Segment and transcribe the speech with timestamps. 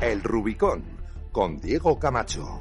[0.00, 0.84] El Rubicón
[1.32, 2.60] con Diego Camacho.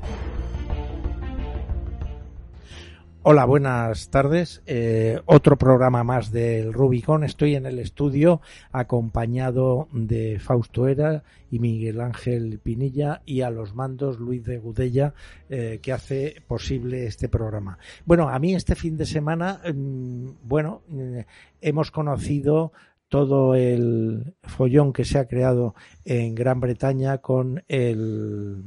[3.21, 4.63] Hola, buenas tardes.
[4.65, 7.23] Eh, otro programa más del Rubicón.
[7.23, 13.75] Estoy en el estudio acompañado de Fausto Era y Miguel Ángel Pinilla y a los
[13.75, 15.13] mandos Luis de Gudella
[15.47, 17.77] eh, que hace posible este programa.
[18.05, 21.19] Bueno, a mí este fin de semana, mm, bueno, mm,
[21.61, 22.71] hemos conocido
[23.10, 25.76] todo el follón que se ha creado
[26.06, 28.64] en Gran Bretaña con el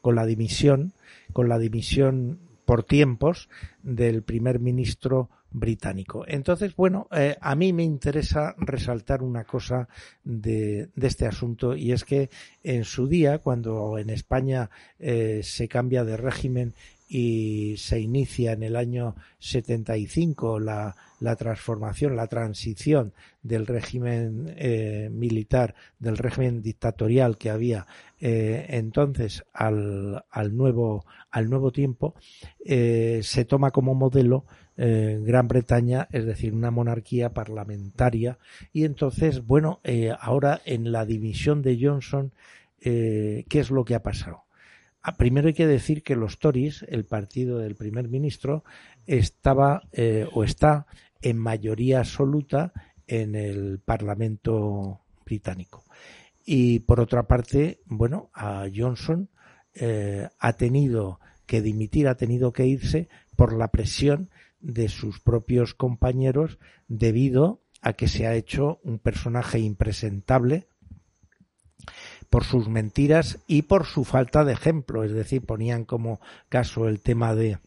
[0.00, 0.92] con la dimisión
[1.32, 3.48] con la dimisión por tiempos
[3.82, 6.24] del primer ministro británico.
[6.26, 9.88] Entonces, bueno, eh, a mí me interesa resaltar una cosa
[10.24, 12.28] de, este asunto y es que
[12.62, 16.74] en su día, cuando en España eh, se cambia de régimen
[17.16, 25.10] y se inicia en el año 75 la, la transformación, la transición del régimen eh,
[25.12, 27.86] militar, del régimen dictatorial que había
[28.20, 32.16] eh, entonces al, al, nuevo, al nuevo tiempo,
[32.64, 34.44] eh, se toma como modelo
[34.76, 38.38] eh, Gran Bretaña, es decir, una monarquía parlamentaria.
[38.72, 39.78] Y entonces, bueno,
[40.18, 42.32] ahora en la división de Johnson,
[42.80, 44.43] ¿qué es lo que ha pasado?
[45.06, 48.64] Ah, primero hay que decir que los Tories, el partido del primer ministro,
[49.06, 50.86] estaba eh, o está
[51.20, 52.72] en mayoría absoluta
[53.06, 55.84] en el Parlamento británico.
[56.42, 59.28] Y por otra parte, bueno, a Johnson
[59.74, 64.30] eh, ha tenido que dimitir, ha tenido que irse por la presión
[64.60, 66.58] de sus propios compañeros
[66.88, 70.66] debido a que se ha hecho un personaje impresentable
[72.34, 76.18] por sus mentiras y por su falta de ejemplo, es decir, ponían como
[76.48, 77.58] caso el tema de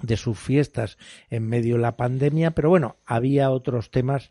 [0.00, 0.96] de sus fiestas
[1.28, 4.30] en medio de la pandemia, pero bueno, había otros temas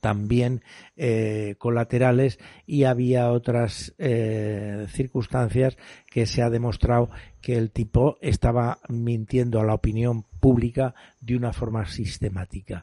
[0.00, 0.62] también
[0.96, 5.76] eh, colaterales y había otras eh, circunstancias
[6.10, 7.10] que se ha demostrado
[7.42, 12.82] que el tipo estaba mintiendo a la opinión pública de una forma sistemática.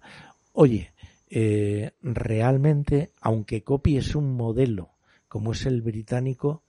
[0.53, 0.91] Oye,
[1.31, 4.94] eh, realmente, aunque copies un modelo
[5.27, 6.63] como es el británico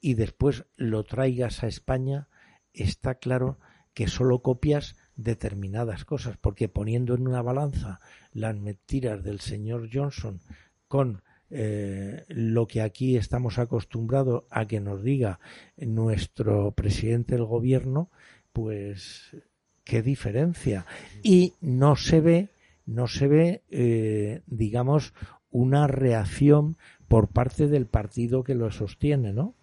[0.00, 2.28] y después lo traigas a España,
[2.72, 3.58] está claro
[3.94, 8.00] que solo copias determinadas cosas, porque poniendo en una balanza
[8.32, 10.40] las mentiras del señor Johnson
[10.88, 15.40] con eh, lo que aquí estamos acostumbrados a que nos diga
[15.76, 18.10] nuestro presidente del gobierno,
[18.52, 19.36] pues
[19.84, 20.86] qué diferencia.
[21.22, 22.50] Y no se ve,
[22.84, 25.14] no se ve, eh, digamos,
[25.50, 26.76] una reacción
[27.08, 29.54] por parte del partido que lo sostiene, ¿no?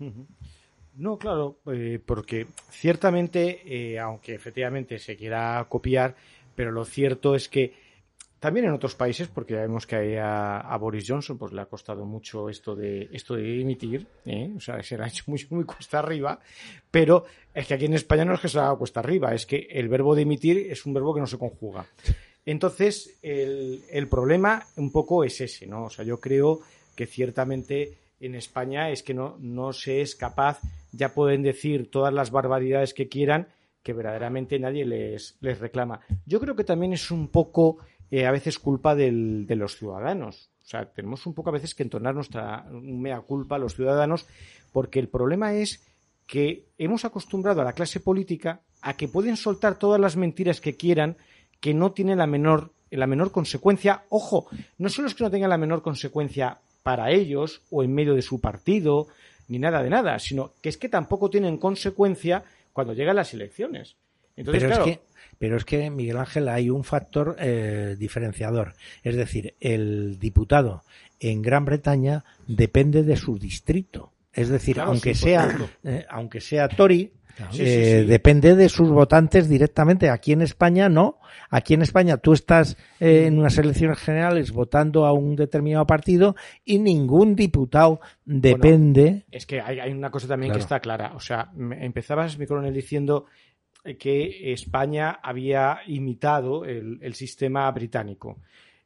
[0.96, 6.16] No, claro, eh, porque ciertamente, eh, aunque efectivamente se quiera copiar,
[6.56, 7.74] pero lo cierto es que
[8.40, 11.66] también en otros países, porque ya vemos que a, a, Boris Johnson pues le ha
[11.66, 14.52] costado mucho esto de esto de emitir, ¿eh?
[14.56, 16.40] o sea, se le ha hecho muy, muy cuesta arriba,
[16.92, 17.24] pero
[17.54, 19.88] es que aquí en España no es que se haga cuesta arriba, es que el
[19.88, 21.86] verbo de emitir es un verbo que no se conjuga.
[22.46, 25.86] Entonces, el, el problema un poco es ese, ¿no?
[25.86, 26.60] O sea, yo creo
[26.96, 30.60] que ciertamente en España es que no, no se es capaz,
[30.92, 33.48] ya pueden decir todas las barbaridades que quieran,
[33.82, 36.00] que verdaderamente nadie les, les reclama.
[36.26, 40.50] Yo creo que también es un poco eh, a veces culpa del, de los ciudadanos.
[40.64, 44.26] O sea, tenemos un poco a veces que entonar nuestra mea culpa a los ciudadanos,
[44.72, 45.86] porque el problema es
[46.26, 50.78] que hemos acostumbrado a la clase política a que pueden soltar todas las mentiras que
[50.78, 51.18] quieran,
[51.60, 54.04] que no tienen la menor, la menor consecuencia.
[54.10, 58.14] Ojo, no solo es que no tengan la menor consecuencia para ellos o en medio
[58.14, 59.08] de su partido,
[59.48, 63.96] ni nada de nada, sino que es que tampoco tienen consecuencia cuando llegan las elecciones.
[64.36, 65.04] Entonces, pero, claro, es que,
[65.38, 68.74] pero es que, Miguel Ángel, hay un factor eh, diferenciador.
[69.04, 70.84] Es decir, el diputado
[71.20, 74.12] en Gran Bretaña depende de su distrito.
[74.34, 77.12] Es decir, Claro, aunque sí, sea, eh, aunque sea Tory,
[77.52, 78.08] Sí, eh, sí.
[78.08, 80.10] depende de sus votantes directamente.
[80.10, 81.20] Aquí en España no.
[81.50, 86.36] Aquí en España tú estás eh, en unas elecciones generales votando a un determinado partido
[86.64, 89.26] y ningún diputado depende.
[89.32, 90.60] Es que hay, hay una cosa también Claro.
[90.60, 91.14] que está clara.
[91.16, 93.26] O sea, me- empezabas, mi coronel, diciendo
[93.84, 98.40] eh, que España había imitado el, el sistema británico.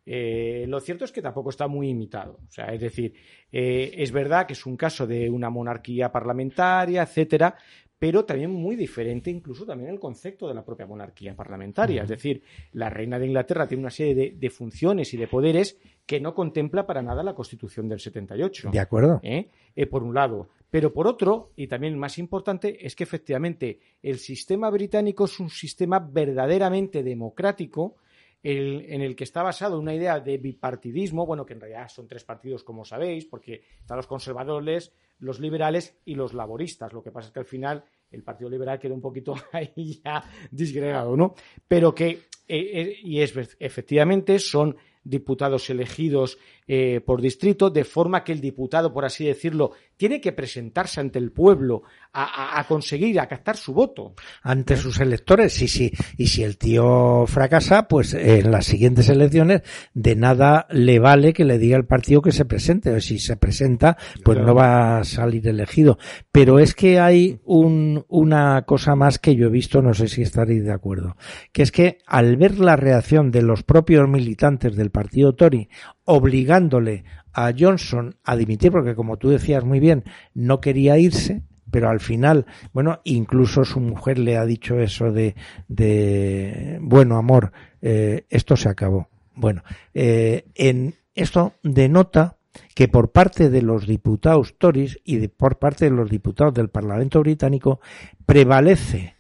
[0.09, 2.39] Eh, lo cierto es que tampoco está muy imitado.
[2.47, 3.13] O sea, es decir,
[3.51, 7.55] eh, es verdad que es un caso de una monarquía parlamentaria, etcétera,
[7.99, 12.03] pero también muy diferente incluso también el concepto de la propia monarquía parlamentaria.
[12.03, 15.77] Es decir, la reina de Inglaterra tiene una serie de, de funciones y de poderes
[16.05, 18.69] que no contempla para nada la Constitución del 78.
[18.71, 19.19] ¿De acuerdo?
[19.23, 19.49] ¿eh?
[19.75, 20.49] Eh, por un lado.
[20.69, 25.49] Pero por otro, y también más importante, es que efectivamente el sistema británico es un
[25.49, 27.97] sistema verdaderamente democrático
[28.43, 32.23] en el que está basado una idea de bipartidismo, bueno, que en realidad son tres
[32.23, 36.93] partidos, como sabéis, porque están los conservadores, los liberales y los laboristas.
[36.93, 40.23] Lo que pasa es que al final el Partido Liberal queda un poquito ahí ya
[40.51, 41.35] disgregado, ¿no?
[41.67, 46.37] Pero que, eh, eh, y es efectivamente, son diputados elegidos
[46.67, 51.17] eh, por distrito, de forma que el diputado, por así decirlo, tiene que presentarse ante
[51.17, 51.83] el pueblo
[52.19, 54.15] a, conseguir, a captar su voto.
[54.41, 54.77] Ante ¿Eh?
[54.77, 55.91] sus electores, sí, sí.
[56.17, 59.61] Y si el tío fracasa, pues en las siguientes elecciones
[59.93, 62.91] de nada le vale que le diga al partido que se presente.
[62.91, 65.99] O si se presenta, pues no va a salir elegido.
[66.31, 70.21] Pero es que hay un, una cosa más que yo he visto, no sé si
[70.23, 71.15] estaréis de acuerdo,
[71.51, 75.69] que es que al ver la reacción de los propios militantes del partido Tory
[76.07, 81.89] obligándole a Johnson a dimitir, porque como tú decías muy bien, no quería irse, pero
[81.89, 85.35] al final, bueno, incluso su mujer le ha dicho eso de,
[85.67, 87.51] de bueno, amor,
[87.81, 89.09] eh, esto se acabó.
[89.35, 89.63] Bueno,
[89.93, 92.37] eh, en esto denota
[92.73, 96.69] que por parte de los diputados Tories y de, por parte de los diputados del
[96.69, 97.81] Parlamento británico
[98.25, 99.15] prevalece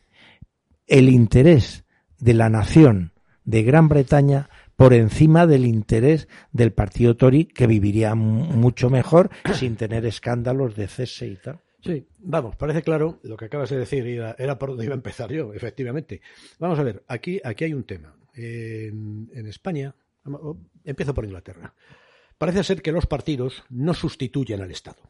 [0.87, 1.83] el interés
[2.17, 3.11] de la nación
[3.43, 9.75] de Gran Bretaña por encima del interés del partido Tory, que viviría mucho mejor sin
[9.75, 11.59] tener escándalos de cese y tal.
[11.83, 14.05] Sí, vamos, parece claro lo que acabas de decir,
[14.37, 16.21] era, por donde iba a empezar yo, efectivamente.
[16.59, 18.15] Vamos a ver, aquí, aquí hay un tema.
[18.33, 19.95] En, en España,
[20.83, 21.73] empiezo por Inglaterra.
[22.37, 25.01] Parece ser que los partidos no sustituyen al Estado.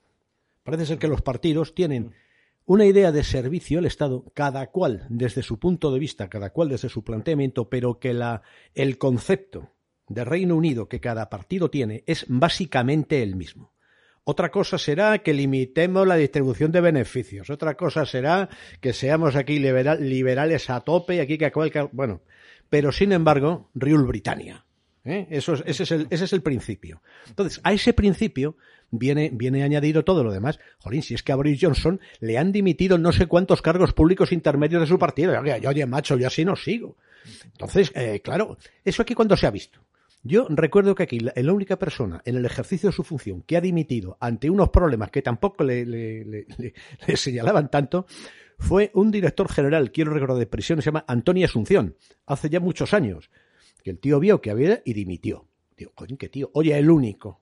[0.63, 2.13] Parece ser que los partidos tienen
[2.67, 6.67] una idea de servicio al Estado, cada cual desde su punto de vista, cada cual
[6.67, 8.43] desde su planteamiento, pero que la,
[8.75, 9.71] el concepto
[10.09, 13.73] de Reino Unido que cada partido tiene es básicamente el mismo.
[14.25, 17.49] Otra cosa será que limitemos la distribución de beneficios.
[17.49, 18.49] Otra cosa será
[18.81, 21.87] que seamos aquí liberales a tope aquí que cualquier...
[21.93, 22.21] Bueno,
[22.69, 24.65] pero sin embargo, Riul Britannia.
[25.05, 25.27] ¿eh?
[25.29, 27.01] Eso ese, es el, ese es el principio.
[27.29, 28.57] Entonces, a ese principio
[28.92, 30.60] viene, viene añadido todo lo demás.
[30.80, 34.31] Jolín, si es que a Boris Johnson le han dimitido no sé cuántos cargos públicos
[34.31, 35.39] intermedios de su partido.
[35.39, 36.98] Oye, oye macho, yo así no sigo.
[37.45, 39.80] Entonces, eh, claro, eso aquí cuando se ha visto.
[40.24, 43.62] Yo recuerdo que aquí la, única persona en el ejercicio de su función que ha
[43.62, 46.45] dimitido ante unos problemas que tampoco le
[47.16, 48.07] señalaban tanto
[48.60, 51.95] fue un director general, quiero recordar, de prisión, se llama Antonio Asunción,
[52.25, 53.30] hace ya muchos años,
[53.84, 55.48] que el tío vio que había y dimitió.
[55.78, 56.50] Digo, coño, qué tío.
[56.54, 57.42] Oye, el único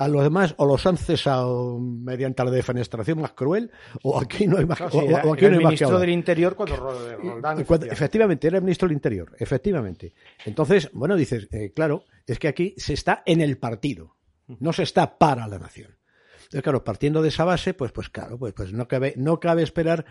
[0.00, 3.70] a los demás o los han cesado mediante la defenestración más cruel
[4.02, 8.46] o aquí no hay más o, aquí no hay ministro del Interior cuando Roldán efectivamente
[8.46, 10.14] era el ministro del Interior efectivamente.
[10.46, 14.16] Entonces bueno dices eh, claro es que aquí se está en el partido
[14.58, 15.98] no se está para la nación.
[16.44, 19.62] Entonces claro partiendo de esa base pues pues claro pues pues no cabe no cabe
[19.62, 20.06] esperar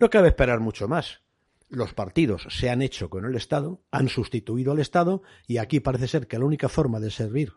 [0.00, 1.20] no cabe esperar mucho más
[1.68, 6.08] los partidos se han hecho con el Estado, han sustituido al Estado y aquí parece
[6.08, 7.52] ser que la única forma de servir,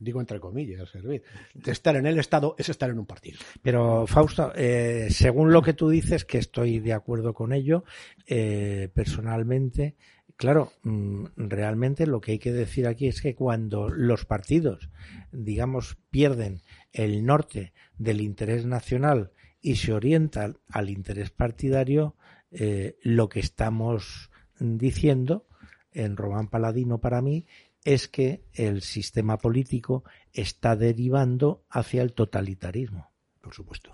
[0.00, 1.22] digo entre comillas, servir,
[1.54, 3.38] de estar en el Estado es estar en un partido.
[3.62, 7.84] Pero Fausto, eh, según lo que tú dices, que estoy de acuerdo con ello,
[8.26, 9.96] eh, personalmente,
[10.36, 14.90] claro, mm, realmente lo que hay que decir aquí es que cuando los partidos,
[15.30, 16.62] digamos, pierden
[16.92, 22.16] el norte del interés nacional y se orientan al interés partidario,
[22.52, 25.46] eh, lo que estamos diciendo
[25.92, 27.46] en Román Paladino para mí
[27.84, 33.10] es que el sistema político está derivando hacia el totalitarismo.
[33.40, 33.90] Por supuesto.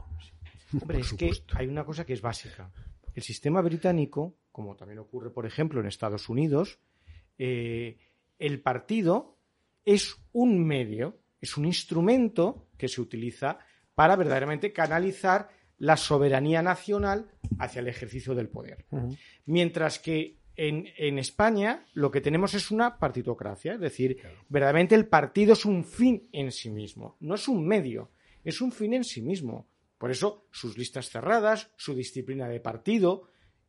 [0.81, 2.71] Hombre, es que hay una cosa que es básica.
[3.15, 6.79] El sistema británico, como también ocurre, por ejemplo, en Estados Unidos,
[7.39, 7.97] eh,
[8.39, 9.39] el partido
[9.85, 13.59] es un medio, es un instrumento que se utiliza
[13.95, 18.85] para verdaderamente canalizar la soberanía nacional hacia el ejercicio del poder.
[19.47, 24.19] Mientras que en, España lo que tenemos es una partitocracia, es decir,
[24.49, 28.11] verdaderamente el partido es un fin en sí mismo, no es un medio,
[28.45, 29.69] es un fin en sí mismo.
[29.99, 33.29] Por eso sus listas cerradas, su disciplina de partido.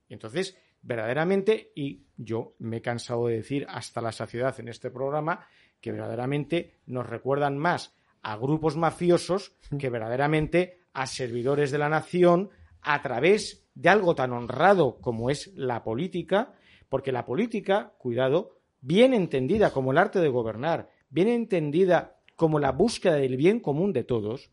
[0.10, 5.48] Entonces, verdaderamente, y yo me he cansado de decir hasta la saciedad en este programa,
[5.82, 12.50] que verdaderamente nos recuerdan más a grupos mafiosos que verdaderamente a servidores de la nación
[12.82, 16.54] a través de algo tan honrado como es la política,
[16.90, 22.72] porque la política, cuidado, bien entendida como el arte de gobernar, bien entendida como la
[22.72, 24.52] búsqueda del bien común de todos,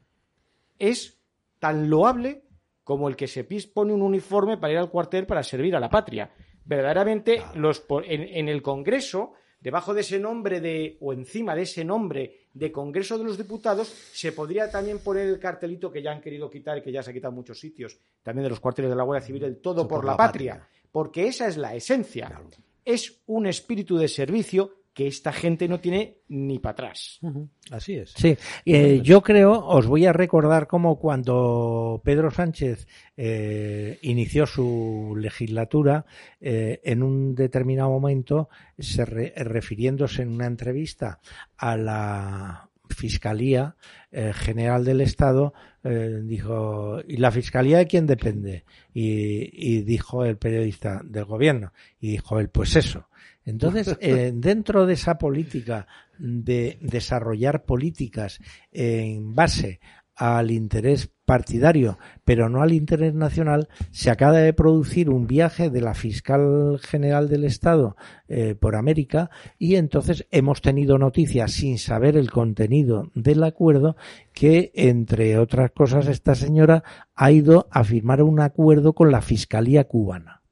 [0.78, 1.20] es
[1.58, 2.44] tan loable
[2.84, 5.90] como el que se pone un uniforme para ir al cuartel para servir a la
[5.90, 6.30] patria.
[6.64, 12.46] Verdaderamente, los, en el Congreso debajo de ese nombre de, o encima de ese nombre
[12.52, 16.50] de Congreso de los Diputados, se podría también poner el cartelito que ya han querido
[16.50, 18.96] quitar y que ya se ha quitado en muchos sitios, también de los cuarteles de
[18.96, 22.40] la Guardia Civil, el todo por, la, patria, porque esa es la esencia.
[22.84, 27.20] Es un espíritu de servicio que esta gente no tiene ni para atrás.
[27.70, 28.12] Así es.
[28.16, 28.34] Sí,
[28.64, 36.06] eh, yo creo, os voy a recordar como cuando Pedro Sánchez eh, inició su legislatura,
[36.40, 38.48] eh, en un determinado momento,
[38.78, 41.20] se re- refiriéndose en una entrevista
[41.58, 43.76] a la Fiscalía
[44.10, 45.52] eh, General del Estado,
[45.84, 48.64] eh, dijo, ¿y la Fiscalía de quién depende?
[48.94, 51.74] Y, y dijo el periodista, del gobierno.
[52.00, 53.08] Y dijo él, pues eso.
[53.46, 55.86] Entonces, eh, dentro de esa política
[56.18, 59.80] de desarrollar políticas en base
[60.16, 65.82] al interés partidario, pero no al interés nacional, se acaba de producir un viaje de
[65.82, 67.96] la fiscal general del Estado
[68.28, 73.96] eh, por América y entonces hemos tenido noticias sin saber el contenido del acuerdo
[74.32, 76.82] que, entre otras cosas, esta señora
[77.14, 80.42] ha ido a firmar un acuerdo con la Fiscalía cubana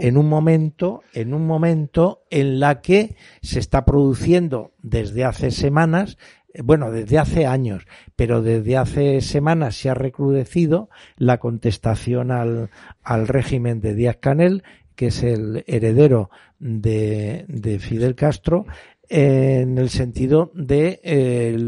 [0.00, 6.16] en un momento, en un momento en la que se está produciendo desde hace semanas,
[6.52, 12.70] eh, bueno, desde hace años, pero desde hace semanas se ha recrudecido la contestación al,
[13.02, 14.62] al régimen de Díaz Canel,
[14.96, 18.66] que es el heredero de, de Fidel Castro,
[19.10, 21.58] en el sentido de eh,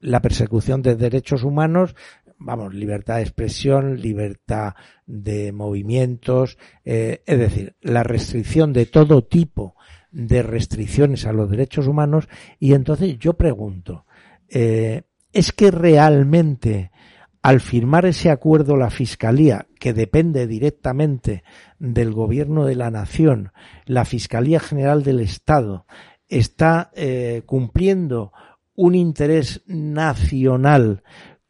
[0.00, 1.94] la persecución de derechos humanos,
[2.40, 4.74] vamos, libertad de expresión, libertad
[5.06, 9.76] de movimientos, eh, es decir, la restricción de todo tipo
[10.10, 12.28] de restricciones a los derechos humanos.
[12.58, 14.06] Y entonces yo pregunto,
[14.48, 16.90] eh, ¿es que realmente
[17.42, 21.42] al firmar ese acuerdo la Fiscalía, que depende directamente
[21.78, 23.52] del Gobierno de la Nación,
[23.86, 25.86] la Fiscalía General del Estado,
[26.28, 28.32] está eh, cumpliendo
[28.74, 31.02] un interés nacional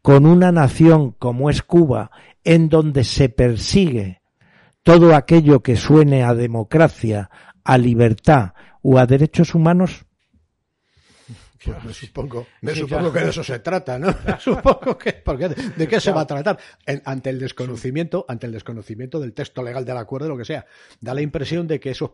[0.03, 2.11] con una nación como es Cuba,
[2.45, 4.21] en donde se persigue
[4.83, 7.31] todo aquello que suene a democracia,
[7.65, 8.53] a libertad
[8.83, 10.07] o a derechos humanos?
[11.63, 13.13] Pues me supongo, me Sí, supongo claro.
[13.13, 14.07] que de eso se trata, ¿no?
[14.25, 16.59] Me supongo que, porque de, qué se va a tratar?
[16.87, 20.65] En- ante el desconocimiento, ante el desconocimiento del texto legal del acuerdo, lo que sea,
[21.03, 22.13] da la impresión de que esos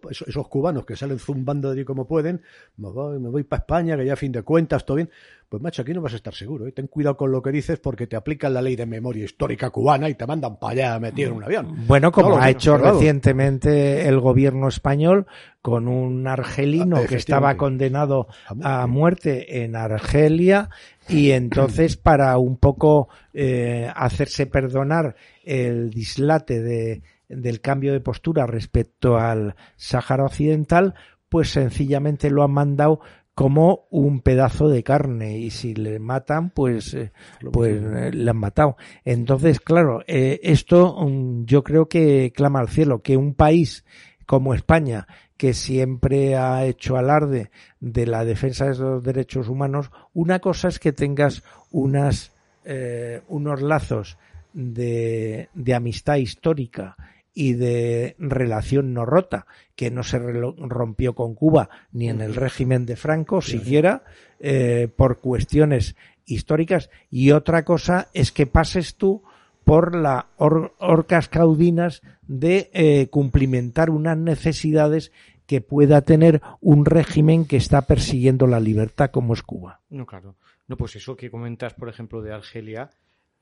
[0.49, 2.43] cubanos que salen zumbando de allí como pueden,
[2.77, 5.11] me voy, me voy para España, que ya a fin de cuentas, todo bien.
[5.49, 6.73] Pues macho, aquí no vas a estar seguro, ¿eh?
[6.73, 10.09] ten cuidado con lo que dices porque te aplican la ley de memoria histórica cubana
[10.09, 11.87] y te mandan para allá metido en un avión.
[11.87, 15.27] Bueno, como No ha hecho recientemente el gobierno español
[15.63, 18.69] con un argelino Ah, que estaba condenado A muerte.
[18.69, 20.71] a muerte en Argelia
[21.09, 28.47] y entonces para un poco eh, hacerse perdonar el dislate de, del cambio de postura
[28.47, 30.95] respecto al Sáhara Occidental,
[31.29, 33.01] pues sencillamente lo han mandado
[33.37, 37.13] como un pedazo de carne y si le matan pues eh,
[37.53, 38.79] pues eh, le han matado.
[39.05, 43.85] Entonces claro eh, esto mm, yo creo que clama al cielo que un país
[44.25, 50.39] como España que siempre ha hecho alarde de la defensa de los derechos humanos una
[50.39, 52.33] cosa es que tengas unas
[52.65, 54.17] eh, unos lazos
[54.55, 56.97] de, de amistad histórica
[57.39, 62.87] y de relación no rota, que no se rompió con Cuba ni en el régimen
[62.87, 64.05] de Franco, siquiera
[64.41, 66.89] eh, por cuestiones históricas.
[67.11, 69.23] Y otra cosa es que pases tú
[69.65, 75.13] por la or- orcas caudinas de eh, cumplimentar unas necesidades
[75.47, 79.81] que pueda tener un régimen que está persiguiendo la libertad como es Cuba.
[79.91, 80.37] No, claro.
[80.69, 82.89] No, pues eso que comentas, por ejemplo, de Argelia,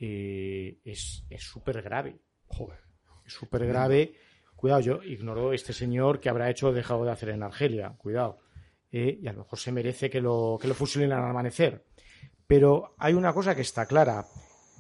[0.01, 2.17] eh, es es súper grave.
[2.49, 2.81] Joder.
[3.27, 4.15] Súper grave.
[4.57, 7.95] Cuidado, yo ignoro este señor que habrá hecho o dejado de hacer en Argelia.
[7.99, 8.39] Cuidado.
[8.91, 11.85] Eh, y a lo mejor se merece que lo, que lo fusilen al amanecer.
[12.47, 14.27] Pero hay una cosa que está clara.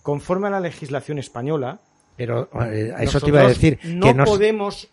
[0.02, 1.80] Conforme a la legislación española,
[2.16, 4.88] Pero eh, a eso te iba a decir no que no podemos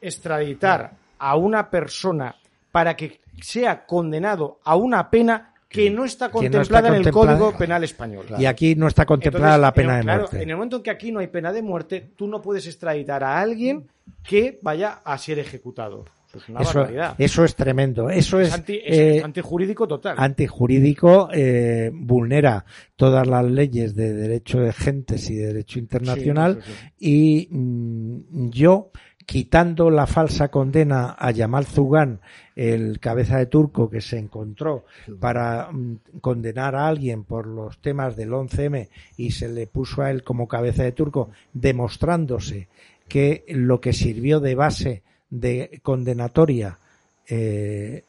[0.00, 2.36] extraditar a una persona
[2.72, 6.94] para que sea condenado a una pena que no está Que no está contemplada en
[7.06, 7.10] el.
[7.12, 8.26] Código Penal español.
[8.38, 10.42] y aquí no está contemplada Entonces, la pena en- de claro, muerte.
[10.42, 13.22] En el momento en que aquí no hay pena de muerte, tú no puedes extraditar
[13.22, 13.86] a alguien
[14.24, 16.04] que vaya a ser ejecutado.
[16.28, 17.14] Eso es una Eso, barbaridad.
[17.18, 18.08] eso es tremendo.
[18.10, 20.14] Eso es, Es, anti, es eh, antijurídico total.
[20.18, 22.64] antijurídico, eh, vulnera
[22.96, 26.62] todas las leyes de derecho de gentes y de derecho internacional.
[26.64, 26.86] Sí, sí, sí.
[26.98, 28.90] Y mm, yo,
[29.30, 32.20] quitando la falsa condena a Yamal Zugán,
[32.56, 34.86] el cabeza de turco que se encontró
[35.20, 40.10] para mm, condenar a alguien por los temas del 11M y se le puso a
[40.10, 42.66] él como cabeza de turco, demostrándose
[43.06, 46.80] que lo que sirvió de base de condenatoria
[47.28, 48.02] eh,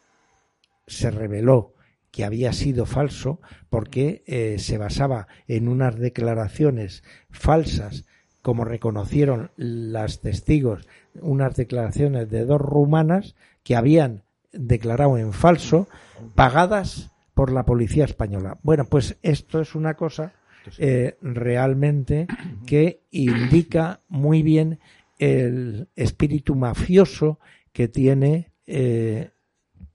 [0.87, 1.75] se reveló
[2.09, 8.05] que había sido falso porque eh, se basaba en unas declaraciones falsas
[8.41, 10.87] como reconocieron las testigos
[11.19, 15.87] unas declaraciones de dos rumanas que habían declarado en falso,
[16.35, 18.59] pagadas por la policía española.
[18.63, 20.33] Bueno, pues esto es una cosa
[20.77, 22.27] eh, realmente
[22.65, 24.79] que indica muy bien
[25.17, 27.39] el espíritu mafioso
[27.71, 29.31] que tiene eh,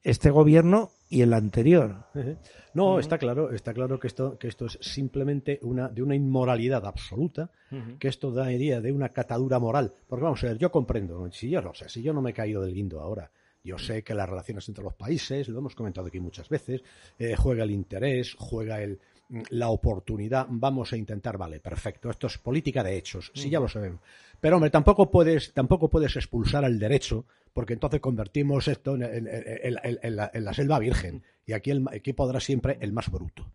[0.03, 2.07] este gobierno y el anterior.
[2.75, 6.85] No, está claro, está claro que esto, que esto es simplemente una, de una inmoralidad
[6.87, 7.51] absoluta,
[7.99, 9.93] que esto da idea de una catadura moral.
[10.09, 12.35] Porque vamos a ver, yo comprendo, si yo no sé, si yo no me he
[12.35, 13.31] caído del guindo ahora,
[13.63, 16.83] yo sé que las relaciones entre los países, lo hemos comentado aquí muchas veces,
[17.19, 19.01] eh, juega el interés, juega el,
[19.51, 23.69] la oportunidad, vamos a intentar, vale, perfecto, esto es política de hechos, sí ya lo
[23.69, 24.01] sabemos.
[24.41, 30.55] Pero hombre, tampoco puedes, tampoco puedes expulsar al derecho, porque entonces convertimos esto en, la,
[30.55, 33.51] selva virgen, y aquí, el, aquí podrá siempre el más bruto.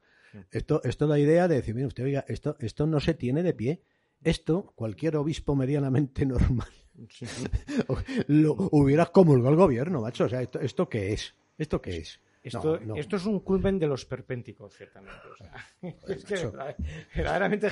[0.50, 3.44] Esto, esto es la idea de decir, mire usted, oiga, esto, esto no se tiene
[3.44, 3.82] de pie.
[4.24, 6.70] Esto, cualquier obispo medianamente normal
[8.28, 10.25] lo hubiera comulgado el gobierno, macho.
[10.25, 11.36] O sea, ¿esto, esto qué es?
[11.58, 12.20] ¿Esto qué es?
[12.43, 15.19] Esto, esto es un culmen de los perpénticos, ciertamente.
[16.07, 16.50] es que
[17.15, 17.69] verdaderamente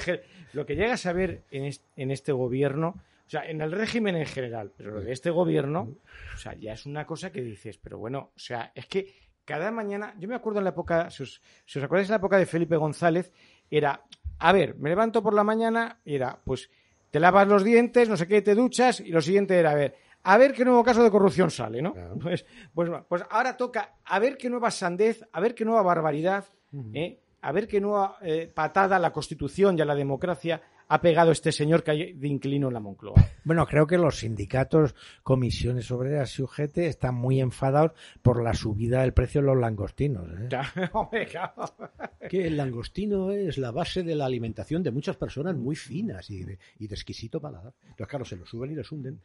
[0.53, 2.95] lo que llegas a ver en en este gobierno,
[3.29, 5.95] o sea, en el régimen en general, pero lo de este gobierno,
[6.33, 9.13] o sea, ya es una cosa que dices, pero bueno, o sea, es que
[9.45, 12.17] cada mañana, yo me acuerdo en la época, si os, si os acordáis en la
[12.17, 13.31] época de Felipe González,
[13.69, 14.03] era,
[14.37, 16.69] a ver, me levanto por la mañana y era, pues,
[17.11, 19.95] te lavas los dientes, no sé qué, te duchas, y lo siguiente era, a ver,
[20.23, 21.93] a ver qué nuevo caso de corrupción sale, ¿no?
[22.21, 26.45] Pues, pues, pues, ahora toca a ver qué nueva sandez, a ver qué nueva barbaridad,
[26.93, 27.19] ¿eh?
[27.41, 31.31] a ver qué nueva eh, patada a la Constitución y a la democracia ha pegado
[31.31, 33.23] este señor que hay de inclino en la Moncloa.
[33.43, 37.91] Bueno, creo que los sindicatos, comisiones obreras y UGT están muy enfadados
[38.23, 40.27] por la subida del precio de los langostinos.
[40.31, 40.49] ¿eh?
[42.29, 46.43] que el langostino es la base de la alimentación de muchas personas muy finas y
[46.43, 47.73] de, exquisito paladar.
[47.83, 49.21] Entonces, claro, se lo suben y les hunden.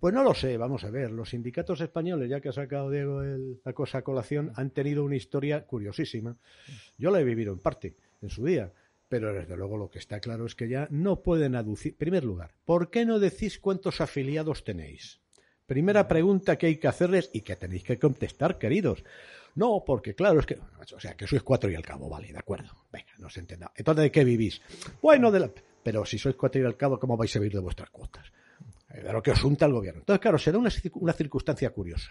[0.00, 1.10] Pues no lo sé, vamos a ver.
[1.10, 3.20] Los sindicatos españoles, ya que ha sacado Diego
[3.62, 6.38] la cosa a colación, han tenido una historia curiosísima.
[6.96, 8.72] Yo la he vivido en parte en su día
[9.14, 11.92] pero desde luego lo que está claro es que ya no pueden aducir.
[11.92, 15.20] En primer lugar, ¿por qué no decís cuántos afiliados tenéis?
[15.66, 19.04] Primera pregunta que hay que hacerles y que tenéis que contestar, queridos.
[19.54, 20.58] No, porque claro, es que.
[20.96, 22.72] O sea, que sois cuatro y al cabo, vale, de acuerdo.
[22.92, 23.70] Venga, no se entienda.
[23.76, 24.60] Entonces, ¿de qué vivís?
[25.00, 25.50] Bueno, de la.
[25.84, 28.32] Pero si sois cuatro y al cabo, ¿cómo vais a vivir de vuestras cuotas?
[28.92, 30.00] Eh, de lo que os junta el gobierno.
[30.00, 32.10] Entonces, claro, se da una, una circunstancia curiosa.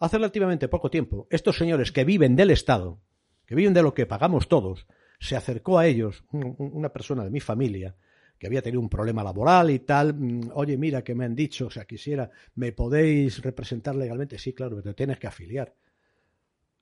[0.00, 2.98] Hace relativamente poco tiempo, estos señores que viven del Estado,
[3.46, 4.88] que viven de lo que pagamos todos,
[5.20, 7.94] se acercó a ellos una persona de mi familia
[8.38, 11.66] que había tenido un problema laboral y tal, mm, oye, mira, que me han dicho,
[11.66, 14.38] o sea, quisiera, ¿me podéis representar legalmente?
[14.38, 15.74] Sí, claro, pero te tienes que afiliar.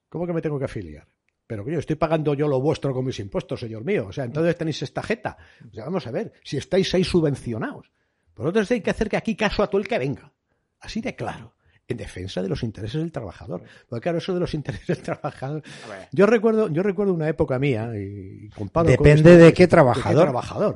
[0.07, 1.05] ¿Cómo que me tengo que afiliar?
[1.45, 4.07] Pero yo estoy pagando yo lo vuestro con mis impuestos, señor mío.
[4.07, 5.37] O sea, entonces tenéis esta jeta.
[5.69, 7.91] O sea, vamos a ver, si estáis ahí subvencionados.
[8.33, 10.31] Por otro hay que hacer que aquí caso a todo el que venga.
[10.79, 11.55] Así de claro
[11.89, 13.63] en defensa de los intereses del trabajador.
[13.89, 15.63] Porque claro, eso de los intereses del trabajador.
[16.11, 20.23] Yo recuerdo, yo recuerdo una época mía y comparo Depende de, qué trabajador.
[20.23, 20.75] trabajador.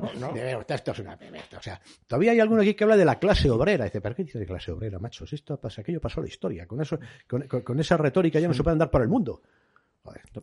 [0.68, 3.84] Esto es una o sea, todavía hay alguno aquí que habla de la clase obrera.
[3.84, 5.32] Dice, ¿pero qué dice de clase obrera, machos?
[5.32, 6.66] Esto pasa, aquello pasó la historia.
[6.66, 6.98] Con eso,
[7.28, 9.40] con, esa retórica ya no se puede andar por el mundo.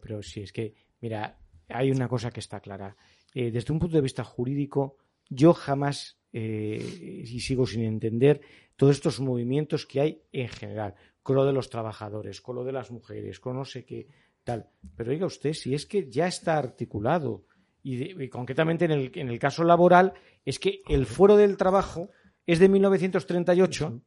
[0.02, 2.96] pero sí, es que, mira, hay una cosa que está clara.
[3.34, 4.98] Eh, desde un punto de vista jurídico,
[5.30, 8.42] yo jamás, eh, y sigo sin entender,
[8.82, 12.72] todos estos movimientos que hay en general, con lo de los trabajadores, con lo de
[12.72, 14.08] las mujeres, con no sé qué,
[14.44, 14.72] tal.
[14.98, 17.46] Pero oiga usted, si es que ya está articulado,
[17.84, 20.14] y, concretamente en el, en el, caso laboral,
[20.44, 22.10] es que el fuero del trabajo
[22.48, 24.02] es de 1938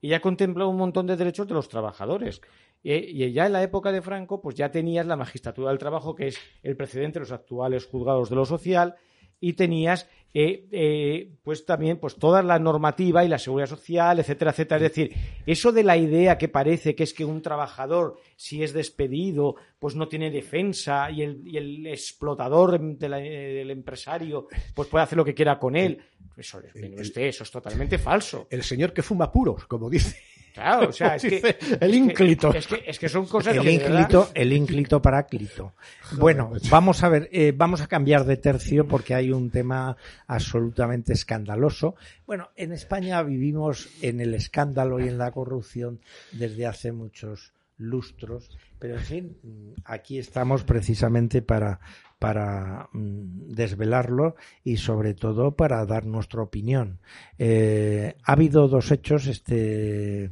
[0.00, 2.40] y ya contempla un montón de derechos de los trabajadores.
[2.82, 6.28] Y, ya en la época de Franco, pues ya tenías la magistratura del trabajo, que
[6.28, 8.94] es el precedente de los actuales juzgados de lo social,
[9.40, 14.50] y tenías eh, eh, pues también pues toda la normativa y la seguridad social, etcétera,
[14.50, 14.76] etcétera.
[14.76, 15.12] Es decir,
[15.46, 19.94] eso de la idea que parece que es que un trabajador, si es despedido, pues
[19.94, 25.34] no tiene defensa y el, y el explotador del empresario pues puede hacer lo que
[25.34, 25.98] quiera con él.
[26.36, 28.46] Eso, eso es totalmente falso.
[28.50, 30.16] El señor que fuma puros, como dice.
[30.54, 31.56] Claro, o sea, es que.
[31.80, 32.52] el ínclito.
[32.52, 33.56] Es que, es que, son cosas.
[33.56, 35.74] El ínclito, el ínclito paráclito.
[36.12, 41.12] Bueno, vamos a ver, eh, vamos a cambiar de tercio porque hay un tema absolutamente
[41.12, 41.96] escandaloso.
[42.26, 46.00] Bueno, en España vivimos en el escándalo y en la corrupción
[46.32, 49.36] desde hace muchos lustros, pero en fin,
[49.84, 51.80] aquí estamos precisamente para
[52.18, 57.00] para mm, desvelarlo y sobre todo para dar nuestra opinión.
[57.38, 60.30] Eh, ha habido dos hechos este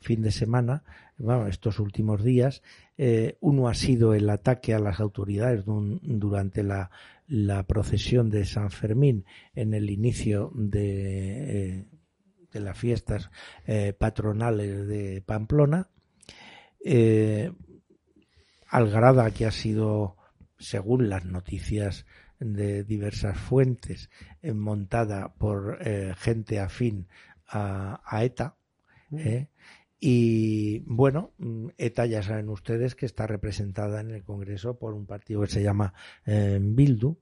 [0.00, 0.84] fin de semana,
[1.18, 2.62] bueno, estos últimos días.
[2.96, 6.90] Eh, uno ha sido el ataque a las autoridades durante la,
[7.66, 11.84] procesión de San Fermín en el inicio de, eh,
[12.52, 13.30] las fiestas
[13.98, 15.88] patronales de Pamplona
[18.74, 20.16] Algarada, que ha sido,
[20.64, 22.06] según las noticias
[22.40, 24.10] de diversas fuentes,
[24.42, 27.06] eh, montada por eh, gente afín
[27.46, 28.56] a, a ETA,
[29.12, 29.48] ¿eh?
[30.00, 35.06] Y bueno, mm, ETA ya saben ustedes que está representada en el Congreso por un
[35.06, 35.94] partido que se llama
[36.26, 37.16] eh, Bildu.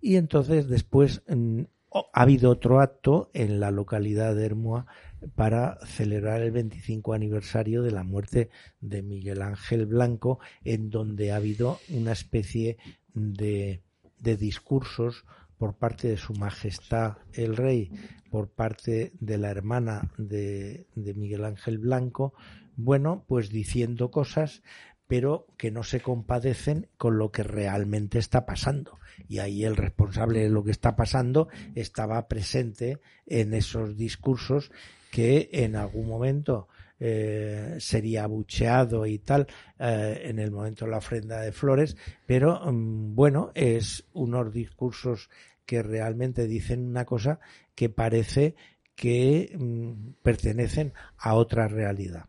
[0.00, 4.86] Y entonces después mm, ha habido otro acto en la localidad de Hermua
[5.34, 8.50] para celebrar el 25 aniversario de la muerte
[8.80, 12.76] de Miguel Ángel Blanco, en donde ha habido una especie
[13.14, 13.82] de,
[14.18, 15.24] discursos
[15.56, 17.90] por parte de su majestad el rey,
[18.30, 22.34] por parte de la hermana de, de Miguel Ángel Blanco,
[22.76, 24.62] bueno, pues diciendo cosas,
[25.08, 28.98] pero que no se compadecen con lo que realmente está pasando.
[29.26, 34.70] Y ahí el responsable de lo que está pasando estaba presente en esos discursos
[35.10, 36.68] que en algún momento
[37.00, 39.46] eh, sería abucheado y tal
[39.78, 45.30] eh, en el momento de la ofrenda de flores, pero mm, bueno, es unos discursos
[45.64, 47.40] que realmente dicen una cosa
[47.74, 48.56] que parece
[48.94, 52.26] que mm, pertenecen a otra realidad.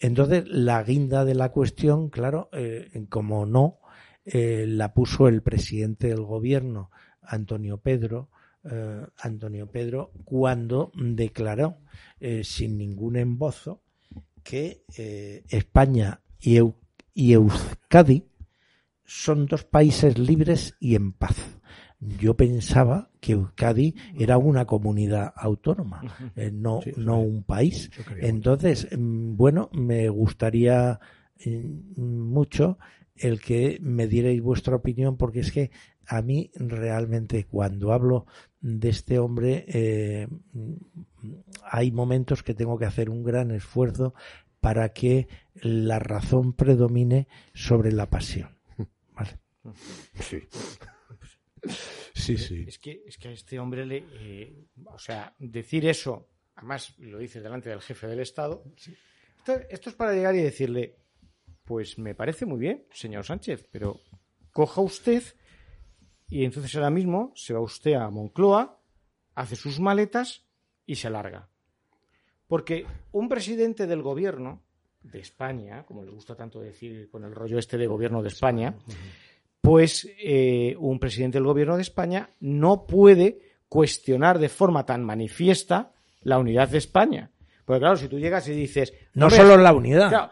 [0.00, 3.78] Entonces, la guinda de la cuestión, claro, eh, como no,
[4.24, 6.90] eh, la puso el presidente del gobierno,
[7.22, 8.30] Antonio Pedro,
[8.64, 11.78] eh, Antonio Pedro, cuando declaró
[12.42, 13.82] sin ningún embozo
[14.42, 14.84] que
[15.48, 18.24] España y Euskadi
[19.04, 21.57] son dos países libres y en paz.
[22.00, 26.00] Yo pensaba que Euskadi era una comunidad autónoma,
[26.36, 27.90] eh, no, Sí, no un país.
[28.20, 31.00] Entonces, mm, bueno, me gustaría
[31.44, 32.78] mm, mucho
[33.16, 35.72] el que me dierais vuestra opinión, porque es que
[36.06, 38.26] a mí realmente cuando hablo
[38.60, 40.74] de este hombre eh, mm,
[41.70, 44.14] hay momentos que tengo que hacer un gran esfuerzo
[44.60, 48.50] para que la razón predomine sobre la pasión.
[49.14, 49.38] ¿vale?
[50.20, 50.38] Sí.
[52.14, 52.64] Sí, sí.
[52.66, 54.04] Es que, es que a este hombre le.
[54.12, 58.64] eh, o sea, decir eso, además lo dice delante del jefe del Estado.
[59.38, 60.96] Esto, esto es para llegar y decirle:
[61.64, 64.00] Pues me parece muy bien, señor Sánchez, pero
[64.52, 65.22] coja usted
[66.28, 68.80] y entonces ahora mismo se va usted a Moncloa,
[69.34, 70.46] hace sus maletas
[70.84, 71.48] y se larga.
[72.46, 74.62] Porque un presidente del gobierno
[75.02, 78.76] de España, como les gusta tanto decir con el rollo este de gobierno de España,
[79.68, 85.92] pues eh, un presidente del gobierno de España no puede cuestionar de forma tan manifiesta
[86.22, 87.32] la unidad de España.
[87.66, 88.94] Porque claro, si tú llegas y dices...
[89.12, 90.30] No "Hombre, solo la unidad, claro,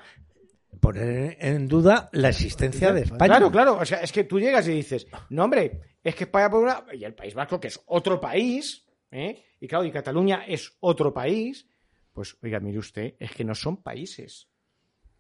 [0.81, 3.27] poner en duda la existencia de España.
[3.27, 3.77] Claro, claro.
[3.79, 6.87] O sea, es que tú llegas y dices, no, hombre, es que España por una...
[6.95, 9.45] Y el País Vasco, que es otro país, ¿eh?
[9.61, 11.69] y claro, y Cataluña es otro país,
[12.15, 14.49] pues, oiga, mire usted, es que no son países.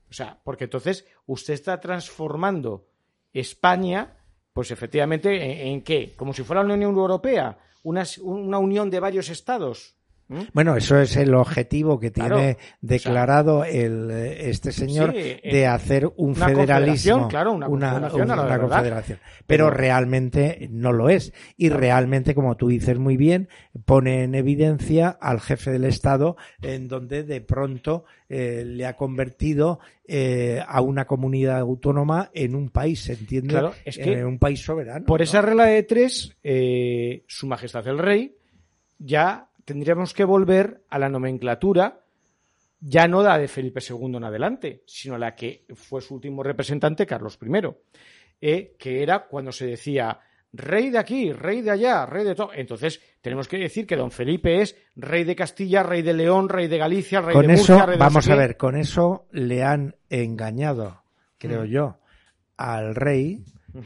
[0.08, 2.86] O sea, porque entonces usted está transformando
[3.40, 4.16] España,
[4.52, 6.14] pues efectivamente, ¿en, qué?
[6.16, 9.96] Como si fuera la Unión Europea, una, una unión de varios estados.
[10.28, 10.40] ¿Mm?
[10.52, 15.40] Bueno, eso es el objetivo que Claro, tiene declarado el, eh, este señor Sí, eh,
[15.52, 18.60] de hacer un una federalismo, claro, una una, confederación, una verdad.
[18.60, 19.18] confederación.
[19.46, 21.32] Pero, Pero- realmente no lo es.
[21.56, 23.48] Y realmente, como tú dices muy bien,
[23.84, 29.78] pone en evidencia al jefe del Estado en donde de pronto eh, le ha convertido
[30.08, 33.50] eh, a una comunidad autónoma en un país, ¿se entiende?
[33.50, 35.06] Claro, es que Eh, un país soberano.
[35.06, 35.24] Por ¿no?
[35.24, 38.36] esa regla de tres, eh, Su Majestad el Rey,
[38.98, 42.00] ya tendríamos que volver a la nomenclatura,
[42.80, 47.04] ya no la de Felipe II en adelante, sino la que fue su último representante,
[47.04, 47.68] Carlos I,
[48.40, 50.20] eh, que era cuando se decía
[50.52, 52.50] rey de aquí, rey de allá, rey de todo.
[52.54, 56.68] Entonces, tenemos que decir que don Felipe es rey de Castilla, rey de León, rey
[56.68, 59.64] de Galicia, rey con de eso, Murcia, rey de vamos a ver, con eso le
[59.64, 61.02] han engañado,
[61.38, 61.66] creo Mm.
[61.66, 61.98] yo,
[62.56, 63.44] al rey,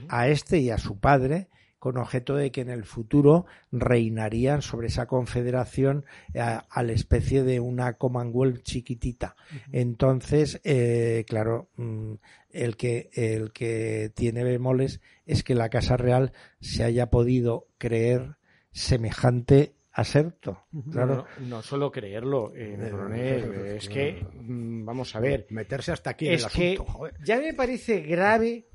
[0.09, 1.49] a este y a su padre,
[1.81, 6.05] con objeto de que en el futuro reinarían sobre esa confederación
[6.39, 9.35] a, a la especie de una Commonwealth chiquitita.
[9.73, 12.13] Entonces, eh, claro, mm,
[12.51, 18.37] el que, el que tiene bemoles es que la Casa Real se haya podido creer
[18.73, 20.65] semejante aserto.
[20.93, 25.93] Claro, No, no solo creerlo, eh, Eh, eh, es que, mm, vamos a ver, Meterse
[25.93, 27.15] hasta aquí en es el que asunto, joder.
[27.25, 28.67] ya me parece grave